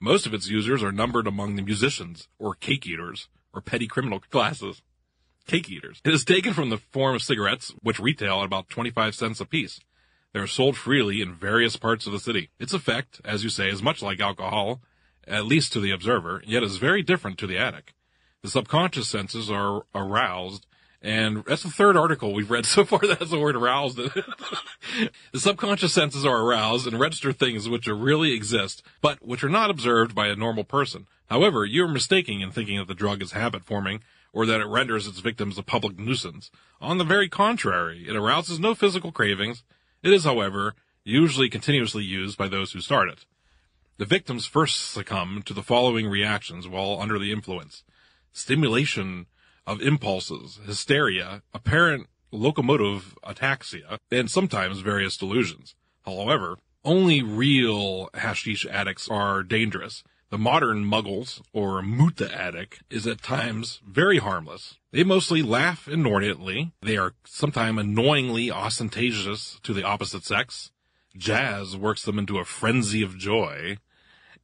Most 0.00 0.26
of 0.26 0.34
its 0.34 0.48
users 0.48 0.82
are 0.82 0.92
numbered 0.92 1.26
among 1.26 1.56
the 1.56 1.62
musicians, 1.62 2.28
or 2.38 2.54
cake 2.54 2.86
eaters, 2.86 3.28
or 3.54 3.60
petty 3.62 3.86
criminal 3.86 4.20
classes. 4.20 4.82
Cake 5.46 5.70
eaters. 5.70 6.00
It 6.04 6.12
is 6.12 6.24
taken 6.24 6.52
from 6.52 6.70
the 6.70 6.78
form 6.78 7.14
of 7.14 7.22
cigarettes, 7.22 7.72
which 7.82 7.98
retail 7.98 8.40
at 8.40 8.46
about 8.46 8.68
25 8.68 9.14
cents 9.14 9.40
a 9.40 9.46
piece. 9.46 9.80
They 10.32 10.40
are 10.40 10.46
sold 10.46 10.76
freely 10.76 11.20
in 11.20 11.34
various 11.34 11.76
parts 11.76 12.06
of 12.06 12.12
the 12.12 12.18
city. 12.18 12.50
Its 12.58 12.72
effect, 12.72 13.20
as 13.24 13.44
you 13.44 13.50
say, 13.50 13.68
is 13.68 13.82
much 13.82 14.02
like 14.02 14.20
alcohol, 14.20 14.82
at 15.26 15.46
least 15.46 15.72
to 15.72 15.80
the 15.80 15.90
observer, 15.90 16.42
yet 16.46 16.62
is 16.62 16.76
very 16.76 17.02
different 17.02 17.38
to 17.38 17.46
the 17.46 17.58
addict. 17.58 17.92
The 18.42 18.50
subconscious 18.50 19.08
senses 19.08 19.50
are 19.50 19.84
aroused, 19.94 20.66
and 21.00 21.44
that's 21.44 21.62
the 21.62 21.70
third 21.70 21.96
article 21.96 22.32
we've 22.32 22.50
read 22.50 22.66
so 22.66 22.84
far 22.84 23.00
that 23.00 23.18
has 23.18 23.30
the 23.30 23.38
word 23.38 23.56
aroused 23.56 23.96
the 25.32 25.40
subconscious 25.40 25.92
senses 25.92 26.24
are 26.24 26.42
aroused 26.42 26.86
and 26.86 26.98
register 26.98 27.32
things 27.32 27.68
which 27.68 27.86
really 27.86 28.32
exist, 28.32 28.82
but 29.00 29.24
which 29.24 29.44
are 29.44 29.48
not 29.48 29.70
observed 29.70 30.14
by 30.14 30.28
a 30.28 30.36
normal 30.36 30.64
person. 30.64 31.06
However, 31.30 31.64
you 31.64 31.84
are 31.84 31.88
mistaken 31.88 32.40
in 32.40 32.50
thinking 32.50 32.78
that 32.78 32.88
the 32.88 32.94
drug 32.94 33.22
is 33.22 33.32
habit 33.32 33.64
forming 33.64 34.02
or 34.32 34.46
that 34.46 34.60
it 34.60 34.66
renders 34.66 35.06
its 35.06 35.20
victims 35.20 35.56
a 35.56 35.62
public 35.62 35.98
nuisance. 35.98 36.50
On 36.80 36.98
the 36.98 37.04
very 37.04 37.28
contrary, 37.28 38.04
it 38.08 38.16
arouses 38.16 38.58
no 38.58 38.74
physical 38.74 39.12
cravings. 39.12 39.62
It 40.02 40.12
is, 40.12 40.24
however, 40.24 40.74
usually 41.04 41.48
continuously 41.48 42.02
used 42.02 42.36
by 42.36 42.48
those 42.48 42.72
who 42.72 42.80
start 42.80 43.08
it. 43.08 43.24
The 43.96 44.04
victims 44.04 44.44
first 44.44 44.90
succumb 44.90 45.42
to 45.46 45.54
the 45.54 45.62
following 45.62 46.08
reactions 46.08 46.66
while 46.66 46.98
under 47.00 47.16
the 47.16 47.30
influence. 47.30 47.84
Stimulation 48.32 49.26
of 49.68 49.80
impulses, 49.80 50.58
hysteria, 50.66 51.42
apparent 51.52 52.08
locomotor 52.32 53.00
ataxia, 53.22 53.98
and 54.10 54.28
sometimes 54.28 54.80
various 54.80 55.16
delusions. 55.16 55.76
However, 56.04 56.58
only 56.84 57.22
real 57.22 58.10
hashish 58.14 58.66
addicts 58.66 59.08
are 59.08 59.44
dangerous. 59.44 60.02
The 60.30 60.38
modern 60.38 60.84
muggles, 60.84 61.40
or 61.52 61.80
muta 61.80 62.34
addict, 62.34 62.82
is 62.90 63.06
at 63.06 63.22
times 63.22 63.80
very 63.86 64.18
harmless. 64.18 64.76
They 64.90 65.04
mostly 65.04 65.40
laugh 65.40 65.86
inordinately. 65.86 66.72
They 66.82 66.96
are 66.96 67.14
sometimes 67.24 67.78
annoyingly 67.78 68.50
ostentatious 68.50 69.60
to 69.62 69.72
the 69.72 69.84
opposite 69.84 70.24
sex. 70.24 70.72
Jazz 71.16 71.76
works 71.76 72.02
them 72.02 72.18
into 72.18 72.38
a 72.38 72.44
frenzy 72.44 73.00
of 73.00 73.16
joy. 73.16 73.78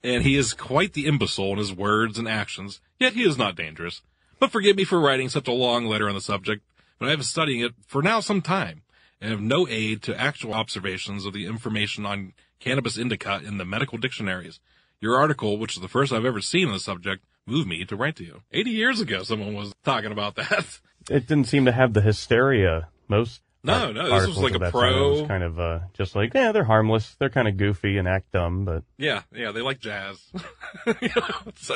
And 0.02 0.22
he 0.22 0.36
is 0.36 0.54
quite 0.54 0.94
the 0.94 1.06
imbecile 1.06 1.52
in 1.52 1.58
his 1.58 1.74
words 1.74 2.18
and 2.18 2.26
actions, 2.26 2.80
yet 2.98 3.12
he 3.12 3.22
is 3.22 3.36
not 3.36 3.56
dangerous. 3.56 4.02
But 4.38 4.50
forgive 4.50 4.76
me 4.76 4.84
for 4.84 4.98
writing 4.98 5.28
such 5.28 5.48
a 5.48 5.52
long 5.52 5.84
letter 5.84 6.08
on 6.08 6.14
the 6.14 6.20
subject, 6.20 6.62
but 6.98 7.06
I 7.06 7.10
have 7.10 7.18
been 7.18 7.24
studying 7.24 7.60
it 7.60 7.72
for 7.86 8.02
now 8.02 8.20
some 8.20 8.40
time, 8.40 8.82
and 9.20 9.30
have 9.30 9.40
no 9.40 9.68
aid 9.68 10.02
to 10.02 10.18
actual 10.18 10.54
observations 10.54 11.26
of 11.26 11.34
the 11.34 11.46
information 11.46 12.06
on 12.06 12.32
cannabis 12.58 12.96
indica 12.96 13.42
in 13.44 13.58
the 13.58 13.64
medical 13.66 13.98
dictionaries. 13.98 14.60
Your 15.00 15.16
article, 15.16 15.58
which 15.58 15.76
is 15.76 15.82
the 15.82 15.88
first 15.88 16.12
I've 16.12 16.24
ever 16.24 16.40
seen 16.40 16.68
on 16.68 16.74
the 16.74 16.80
subject, 16.80 17.24
moved 17.46 17.68
me 17.68 17.84
to 17.84 17.96
write 17.96 18.16
to 18.16 18.24
you. 18.24 18.42
80 18.52 18.70
years 18.70 19.00
ago, 19.00 19.22
someone 19.22 19.54
was 19.54 19.74
talking 19.84 20.12
about 20.12 20.36
that. 20.36 20.80
It 21.08 21.26
didn't 21.26 21.46
seem 21.46 21.64
to 21.64 21.72
have 21.72 21.94
the 21.94 22.02
hysteria 22.02 22.88
most. 23.08 23.40
No, 23.62 23.75
ar- 23.88 23.92
no, 23.92 24.18
this 24.20 24.29
was 24.29 24.38
like 24.38 24.53
a. 24.53 24.57
It 24.57 24.61
was 24.62 24.70
pro- 24.70 25.27
kind 25.27 25.42
of 25.42 25.61
uh, 25.61 25.81
just 25.92 26.16
like, 26.16 26.33
yeah, 26.35 26.53
they're 26.53 26.64
harmless. 26.64 27.14
They're 27.18 27.29
kind 27.29 27.46
of 27.46 27.57
goofy 27.59 27.99
and 27.99 28.09
act 28.09 28.33
dumb, 28.33 28.64
but 28.64 28.85
Yeah, 28.96 29.23
yeah, 29.35 29.53
they 29.53 29.61
like 29.61 29.81
jazz. 29.81 30.18
You 31.03 31.11
know, 31.14 31.53
so, 31.57 31.75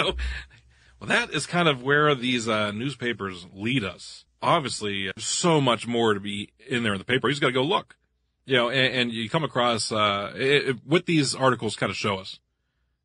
well, 1.00 1.08
that 1.08 1.30
is 1.30 1.46
kind 1.46 1.68
of 1.68 1.82
where 1.82 2.14
these 2.14 2.48
uh, 2.48 2.70
newspapers 2.72 3.46
lead 3.52 3.84
us. 3.84 4.24
Obviously, 4.40 5.04
there's 5.14 5.26
so 5.26 5.60
much 5.60 5.86
more 5.86 6.14
to 6.14 6.20
be 6.20 6.50
in 6.68 6.82
there 6.84 6.92
in 6.94 6.98
the 6.98 7.04
paper. 7.04 7.28
You 7.28 7.32
just 7.32 7.40
got 7.42 7.48
to 7.48 7.52
go 7.52 7.62
look. 7.62 7.96
You 8.46 8.56
know, 8.56 8.68
and, 8.70 8.94
and 8.94 9.12
you 9.12 9.28
come 9.30 9.44
across 9.44 9.90
uh, 9.92 10.32
it, 10.36 10.68
it- 10.68 10.76
what 10.86 11.04
these 11.06 11.34
articles 11.34 11.76
kind 11.76 11.90
of 11.90 11.96
show 11.96 12.16
us 12.18 12.38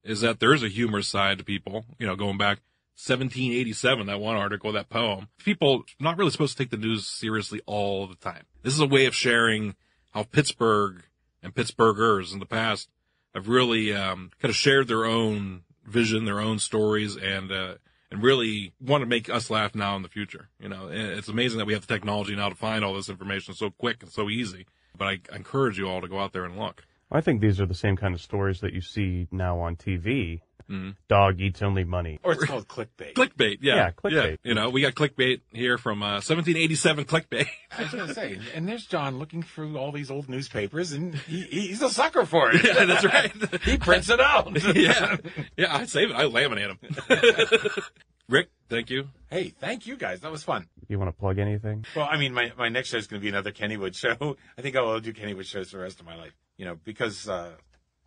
is 0.04 0.22
that 0.22 0.40
there 0.40 0.54
is 0.54 0.64
a 0.64 0.70
humorous 0.70 1.08
side 1.10 1.38
to 1.40 1.44
people. 1.44 1.86
You 1.98 2.08
know, 2.08 2.16
going 2.16 2.38
back 2.38 2.60
1787, 3.00 4.08
that 4.08 4.20
one 4.20 4.36
article, 4.36 4.74
that 4.74 4.90
poem. 4.90 5.30
People 5.38 5.84
not 6.02 6.18
really 6.18 6.32
supposed 6.32 6.58
to 6.58 6.64
take 6.64 6.70
the 6.70 6.78
news 6.78 7.08
seriously 7.08 7.62
all 7.66 8.08
the 8.08 8.16
time. 8.16 8.44
This 8.62 8.74
is 8.74 8.82
a 8.82 8.88
way 8.88 9.06
of 9.06 9.16
sharing 9.16 9.76
how 10.12 10.24
Pittsburgh 10.24 11.04
and 11.42 11.56
Pittsburghers 11.56 12.34
in 12.34 12.40
the 12.40 12.46
past 12.46 12.90
have 13.34 13.48
really 13.48 13.94
um, 13.94 14.32
kind 14.42 14.50
of 14.50 14.56
shared 14.56 14.90
their 14.90 15.06
own 15.06 15.64
vision, 15.86 16.26
their 16.26 16.42
own 16.42 16.60
stories, 16.60 17.16
and 17.16 17.52
uh, 17.54 17.76
and 18.12 18.22
really 18.22 18.74
want 18.82 19.02
to 19.02 19.06
make 19.06 19.30
us 19.30 19.50
laugh 19.50 19.74
now 19.74 19.96
in 19.96 20.02
the 20.02 20.10
future. 20.10 20.50
You 20.60 20.68
know, 20.68 20.90
it's 20.92 21.30
amazing 21.30 21.60
that 21.60 21.66
we 21.66 21.74
have 21.74 21.88
the 21.88 21.94
technology 21.94 22.36
now 22.36 22.50
to 22.50 22.56
find 22.56 22.84
all 22.84 22.96
this 22.96 23.08
information 23.08 23.54
so 23.54 23.70
quick 23.70 24.04
and 24.04 24.12
so 24.12 24.30
easy. 24.30 24.66
But 24.98 25.08
I 25.08 25.20
encourage 25.34 25.78
you 25.78 25.88
all 25.88 26.02
to 26.02 26.08
go 26.10 26.20
out 26.20 26.34
there 26.34 26.44
and 26.44 26.58
look. 26.58 26.84
I 27.12 27.22
think 27.22 27.40
these 27.40 27.62
are 27.62 27.66
the 27.66 27.74
same 27.74 27.96
kind 27.96 28.14
of 28.14 28.22
stories 28.22 28.60
that 28.60 28.74
you 28.74 28.82
see 28.82 29.28
now 29.32 29.60
on 29.60 29.76
TV. 29.76 30.42
Mm-hmm. 30.70 30.92
Dog 31.08 31.42
eats 31.42 31.62
only 31.62 31.84
money. 31.84 32.20
Or 32.24 32.34
it's 32.34 32.46
called 32.46 32.68
clickbait. 32.68 33.14
Clickbait, 33.14 33.58
yeah, 33.62 33.76
Yeah, 33.76 33.92
clickbait. 33.92 34.38
You 34.44 34.54
know, 34.54 34.70
we 34.70 34.82
got 34.82 34.94
clickbait 34.94 35.42
here 35.52 35.78
from 35.78 36.04
uh, 36.04 36.22
1787 36.22 37.06
clickbait. 37.06 37.48
I 37.78 37.84
was 37.84 37.92
going 37.92 38.08
to 38.08 38.14
say, 38.14 38.40
and 38.54 38.68
there's 38.68 38.86
John 38.86 39.18
looking 39.18 39.42
through 39.44 39.78
all 39.78 39.92
these 39.92 40.12
old 40.12 40.30
newspapers, 40.30 40.92
and 40.92 41.16
he, 41.16 41.42
he's 41.42 41.82
a 41.82 41.90
sucker 41.90 42.26
for 42.26 42.52
it. 42.52 42.64
yeah, 42.64 42.86
that's 42.86 43.06
right. 43.06 43.32
He 43.64 43.78
prints 43.78 44.10
it 44.10 44.20
out. 44.20 44.52
yeah, 44.76 45.18
yeah. 45.58 45.76
I 45.76 45.86
save 45.86 46.12
it. 46.12 46.16
I 46.16 46.24
laminate 46.24 46.80
them. 46.80 47.84
Rick, 48.30 48.50
Thank 48.70 48.92
you. 48.92 49.10
Hey, 49.32 49.50
thank 49.60 49.88
you 49.88 49.98
guys. 49.98 50.22
That 50.22 50.32
was 50.32 50.44
fun. 50.44 50.68
You 50.88 51.00
want 51.00 51.10
to 51.10 51.20
plug 51.20 51.40
anything? 51.40 51.86
Well, 51.96 52.08
I 52.10 52.18
mean, 52.18 52.34
my, 52.34 52.52
my 52.56 52.70
next 52.70 52.90
show 52.90 52.98
is 52.98 53.08
going 53.08 53.20
to 53.20 53.24
be 53.24 53.30
another 53.30 53.52
Kennywood 53.52 53.96
show. 53.96 54.38
I 54.58 54.62
think 54.62 54.76
I'll 54.76 55.00
do 55.00 55.12
Kennywood 55.12 55.46
shows 55.46 55.72
for 55.72 55.78
the 55.78 55.84
rest 55.84 56.00
of 56.00 56.06
my 56.06 56.16
life. 56.16 56.36
You 56.58 56.66
know, 56.66 56.78
because 56.84 57.28
uh, 57.28 57.52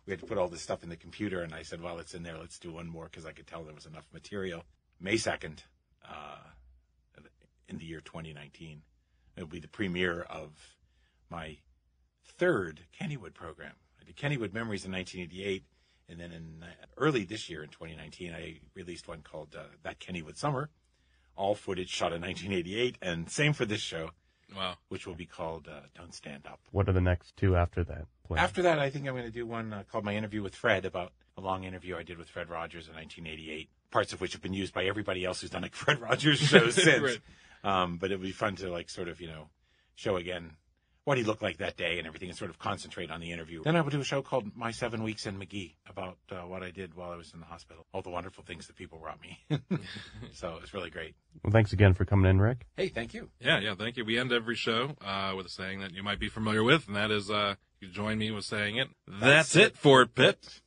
we 0.05 0.11
had 0.11 0.19
to 0.19 0.25
put 0.25 0.37
all 0.37 0.47
this 0.47 0.61
stuff 0.61 0.83
in 0.83 0.89
the 0.89 0.95
computer, 0.95 1.41
and 1.41 1.53
I 1.53 1.63
said, 1.63 1.81
well, 1.81 1.99
it's 1.99 2.13
in 2.13 2.23
there. 2.23 2.37
Let's 2.37 2.59
do 2.59 2.73
one 2.73 2.87
more 2.87 3.05
because 3.05 3.25
I 3.25 3.31
could 3.31 3.47
tell 3.47 3.63
there 3.63 3.73
was 3.73 3.85
enough 3.85 4.07
material. 4.13 4.65
May 4.99 5.15
2nd, 5.15 5.59
uh, 6.07 6.37
in 7.69 7.77
the 7.77 7.85
year 7.85 8.01
2019, 8.01 8.81
it'll 9.35 9.47
be 9.47 9.59
the 9.59 9.67
premiere 9.67 10.21
of 10.21 10.77
my 11.29 11.57
third 12.25 12.81
Kennywood 12.99 13.33
program. 13.33 13.73
I 13.99 14.03
did 14.03 14.17
Kennywood 14.17 14.53
Memories 14.53 14.85
in 14.85 14.91
1988, 14.91 15.63
and 16.09 16.19
then 16.19 16.31
in 16.31 16.63
uh, 16.63 16.67
early 16.97 17.23
this 17.23 17.49
year 17.49 17.63
in 17.63 17.69
2019, 17.69 18.33
I 18.33 18.59
released 18.75 19.07
one 19.07 19.21
called 19.21 19.55
uh, 19.57 19.63
That 19.83 19.99
Kennywood 19.99 20.37
Summer, 20.37 20.69
all 21.35 21.55
footage 21.55 21.89
shot 21.89 22.13
in 22.13 22.21
1988, 22.21 22.97
and 23.01 23.29
same 23.29 23.53
for 23.53 23.65
this 23.65 23.81
show, 23.81 24.11
Wow. 24.55 24.75
which 24.89 25.07
will 25.07 25.15
be 25.15 25.25
called 25.25 25.67
uh, 25.67 25.81
Don't 25.95 26.13
Stand 26.13 26.45
Up. 26.47 26.59
What 26.71 26.87
are 26.89 26.93
the 26.93 27.01
next 27.01 27.35
two 27.37 27.55
after 27.55 27.83
that? 27.85 28.05
planned? 28.27 28.39
After 28.43 28.61
that, 28.63 28.79
I 28.79 28.89
think 28.89 29.07
I'm 29.07 29.13
going 29.13 29.25
to 29.25 29.31
do 29.31 29.45
one 29.45 29.73
uh, 29.73 29.83
called 29.91 30.03
My 30.03 30.15
Interview 30.15 30.41
with 30.41 30.55
Fred 30.55 30.85
about 30.85 31.11
a 31.37 31.41
long 31.41 31.63
interview 31.63 31.95
I 31.97 32.03
did 32.03 32.17
with 32.17 32.29
Fred 32.29 32.49
Rogers 32.49 32.87
in 32.87 32.95
1988, 32.95 33.69
parts 33.91 34.13
of 34.13 34.21
which 34.21 34.33
have 34.33 34.41
been 34.41 34.53
used 34.53 34.73
by 34.73 34.85
everybody 34.85 35.25
else 35.25 35.41
who's 35.41 35.49
done 35.49 35.63
a 35.63 35.69
Fred 35.71 35.99
Rogers 35.99 36.39
show 36.39 36.69
since. 36.71 37.01
Right. 37.01 37.19
um, 37.63 37.97
but 37.97 38.11
it 38.11 38.19
would 38.19 38.25
be 38.25 38.31
fun 38.31 38.55
to 38.57 38.69
like 38.69 38.89
sort 38.89 39.07
of, 39.07 39.19
you 39.21 39.27
know, 39.27 39.49
show 39.95 40.15
again 40.15 40.51
what 41.05 41.17
he 41.17 41.23
looked 41.23 41.41
like 41.41 41.57
that 41.57 41.75
day 41.75 41.97
and 41.97 42.07
everything 42.07 42.29
and 42.29 42.37
sort 42.37 42.49
of 42.49 42.59
concentrate 42.59 43.11
on 43.11 43.19
the 43.19 43.31
interview. 43.31 43.61
Then 43.63 43.75
I 43.75 43.81
would 43.81 43.91
do 43.91 43.99
a 43.99 44.03
show 44.03 44.21
called 44.21 44.55
My 44.55 44.71
Seven 44.71 45.03
Weeks 45.03 45.25
in 45.25 45.37
McGee 45.37 45.75
about 45.89 46.17
uh, 46.31 46.35
what 46.47 46.63
I 46.63 46.71
did 46.71 46.93
while 46.95 47.11
I 47.11 47.15
was 47.15 47.33
in 47.33 47.39
the 47.39 47.45
hospital, 47.45 47.85
all 47.93 48.01
the 48.01 48.09
wonderful 48.09 48.43
things 48.43 48.67
that 48.67 48.75
people 48.75 48.99
brought 48.99 49.19
me. 49.21 49.39
so 50.33 50.59
it's 50.61 50.73
really 50.73 50.89
great. 50.89 51.15
Well, 51.43 51.51
thanks 51.51 51.73
again 51.73 51.93
for 51.93 52.05
coming 52.05 52.29
in, 52.29 52.39
Rick. 52.39 52.65
Hey, 52.77 52.87
thank 52.87 53.13
you. 53.13 53.29
Yeah, 53.39 53.59
yeah, 53.59 53.75
thank 53.75 53.97
you. 53.97 54.05
We 54.05 54.17
end 54.17 54.31
every 54.31 54.55
show 54.55 54.95
uh, 55.01 55.33
with 55.35 55.45
a 55.45 55.49
saying 55.49 55.81
that 55.81 55.93
you 55.93 56.03
might 56.03 56.19
be 56.19 56.29
familiar 56.29 56.63
with, 56.63 56.87
and 56.87 56.95
that 56.95 57.11
is 57.11 57.29
uh, 57.29 57.55
you 57.81 57.89
join 57.89 58.17
me 58.17 58.31
with 58.31 58.45
saying 58.45 58.77
it. 58.77 58.87
That's, 59.07 59.53
That's 59.53 59.55
it, 59.55 59.77
for 59.77 60.05
Pitt. 60.05 60.61